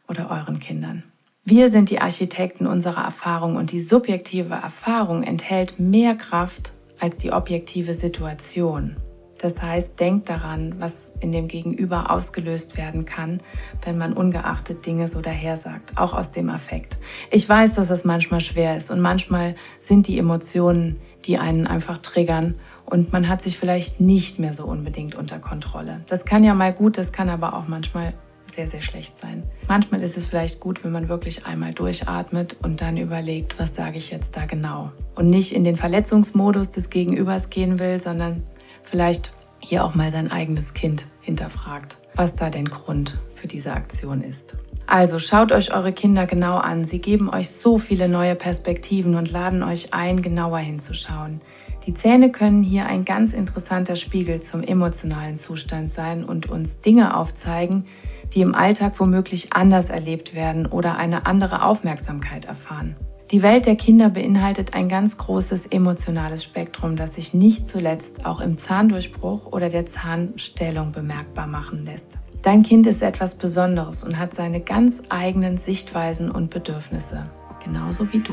oder 0.08 0.30
euren 0.30 0.60
Kindern. 0.60 1.02
Wir 1.44 1.70
sind 1.70 1.90
die 1.90 2.00
Architekten 2.00 2.66
unserer 2.66 3.04
Erfahrung 3.04 3.56
und 3.56 3.72
die 3.72 3.80
subjektive 3.80 4.54
Erfahrung 4.54 5.22
enthält 5.22 5.80
mehr 5.80 6.14
Kraft 6.14 6.72
als 7.00 7.18
die 7.18 7.32
objektive 7.32 7.94
Situation. 7.94 8.96
Das 9.40 9.62
heißt, 9.62 9.98
denkt 9.98 10.28
daran, 10.28 10.74
was 10.80 11.12
in 11.20 11.32
dem 11.32 11.48
Gegenüber 11.48 12.10
ausgelöst 12.10 12.76
werden 12.76 13.06
kann, 13.06 13.40
wenn 13.84 13.96
man 13.96 14.12
ungeachtet 14.12 14.84
Dinge 14.84 15.08
so 15.08 15.22
dahersagt, 15.22 15.96
auch 15.96 16.12
aus 16.12 16.30
dem 16.30 16.50
Affekt. 16.50 16.98
Ich 17.30 17.48
weiß, 17.48 17.74
dass 17.74 17.88
es 17.88 18.04
manchmal 18.04 18.42
schwer 18.42 18.76
ist 18.76 18.90
und 18.90 19.00
manchmal 19.00 19.54
sind 19.78 20.08
die 20.08 20.18
Emotionen, 20.18 21.00
die 21.24 21.38
einen 21.38 21.66
einfach 21.66 21.98
triggern 21.98 22.56
und 22.84 23.12
man 23.12 23.28
hat 23.28 23.40
sich 23.40 23.56
vielleicht 23.56 23.98
nicht 23.98 24.38
mehr 24.38 24.52
so 24.52 24.66
unbedingt 24.66 25.14
unter 25.14 25.38
Kontrolle. 25.38 26.02
Das 26.08 26.26
kann 26.26 26.44
ja 26.44 26.52
mal 26.52 26.74
gut, 26.74 26.98
das 26.98 27.10
kann 27.10 27.30
aber 27.30 27.54
auch 27.54 27.66
manchmal 27.66 28.12
sehr, 28.54 28.66
sehr 28.66 28.82
schlecht 28.82 29.16
sein. 29.16 29.44
Manchmal 29.68 30.02
ist 30.02 30.18
es 30.18 30.26
vielleicht 30.26 30.60
gut, 30.60 30.84
wenn 30.84 30.92
man 30.92 31.08
wirklich 31.08 31.46
einmal 31.46 31.72
durchatmet 31.72 32.58
und 32.62 32.82
dann 32.82 32.98
überlegt, 32.98 33.58
was 33.58 33.74
sage 33.74 33.96
ich 33.96 34.10
jetzt 34.10 34.36
da 34.36 34.44
genau. 34.44 34.90
Und 35.14 35.30
nicht 35.30 35.54
in 35.54 35.64
den 35.64 35.76
Verletzungsmodus 35.76 36.70
des 36.70 36.90
Gegenübers 36.90 37.48
gehen 37.48 37.78
will, 37.78 38.00
sondern 38.00 38.42
vielleicht 38.90 39.32
hier 39.60 39.84
auch 39.84 39.94
mal 39.94 40.10
sein 40.10 40.30
eigenes 40.30 40.74
Kind 40.74 41.06
hinterfragt, 41.20 41.98
was 42.14 42.34
da 42.34 42.50
denn 42.50 42.68
Grund 42.68 43.18
für 43.34 43.46
diese 43.46 43.72
Aktion 43.72 44.22
ist. 44.22 44.56
Also 44.86 45.20
schaut 45.20 45.52
euch 45.52 45.72
eure 45.72 45.92
Kinder 45.92 46.26
genau 46.26 46.56
an. 46.56 46.84
Sie 46.84 47.00
geben 47.00 47.30
euch 47.30 47.50
so 47.50 47.78
viele 47.78 48.08
neue 48.08 48.34
Perspektiven 48.34 49.14
und 49.14 49.30
laden 49.30 49.62
euch 49.62 49.94
ein, 49.94 50.20
genauer 50.20 50.58
hinzuschauen. 50.58 51.40
Die 51.86 51.94
Zähne 51.94 52.32
können 52.32 52.64
hier 52.64 52.86
ein 52.86 53.04
ganz 53.04 53.32
interessanter 53.32 53.94
Spiegel 53.94 54.42
zum 54.42 54.64
emotionalen 54.64 55.36
Zustand 55.36 55.90
sein 55.90 56.24
und 56.24 56.50
uns 56.50 56.80
Dinge 56.80 57.16
aufzeigen, 57.16 57.86
die 58.34 58.42
im 58.42 58.54
Alltag 58.54 58.98
womöglich 58.98 59.52
anders 59.52 59.90
erlebt 59.90 60.34
werden 60.34 60.66
oder 60.66 60.96
eine 60.96 61.26
andere 61.26 61.62
Aufmerksamkeit 61.62 62.46
erfahren. 62.46 62.96
Die 63.30 63.42
Welt 63.42 63.66
der 63.66 63.76
Kinder 63.76 64.10
beinhaltet 64.10 64.74
ein 64.74 64.88
ganz 64.88 65.16
großes 65.16 65.66
emotionales 65.66 66.42
Spektrum, 66.42 66.96
das 66.96 67.14
sich 67.14 67.32
nicht 67.32 67.68
zuletzt 67.68 68.26
auch 68.26 68.40
im 68.40 68.58
Zahndurchbruch 68.58 69.52
oder 69.52 69.68
der 69.68 69.86
Zahnstellung 69.86 70.90
bemerkbar 70.90 71.46
machen 71.46 71.84
lässt. 71.84 72.18
Dein 72.42 72.64
Kind 72.64 72.88
ist 72.88 73.02
etwas 73.02 73.36
Besonderes 73.36 74.02
und 74.02 74.18
hat 74.18 74.34
seine 74.34 74.60
ganz 74.60 75.02
eigenen 75.10 75.58
Sichtweisen 75.58 76.28
und 76.28 76.50
Bedürfnisse. 76.50 77.22
Genauso 77.62 78.12
wie 78.12 78.20
du. 78.20 78.32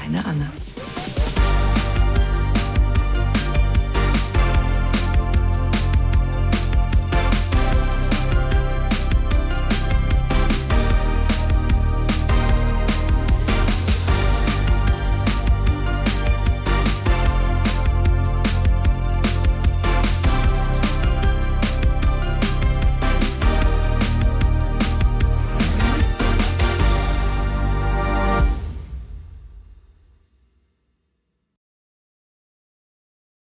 Deine 0.00 0.24
Anne. 0.24 0.48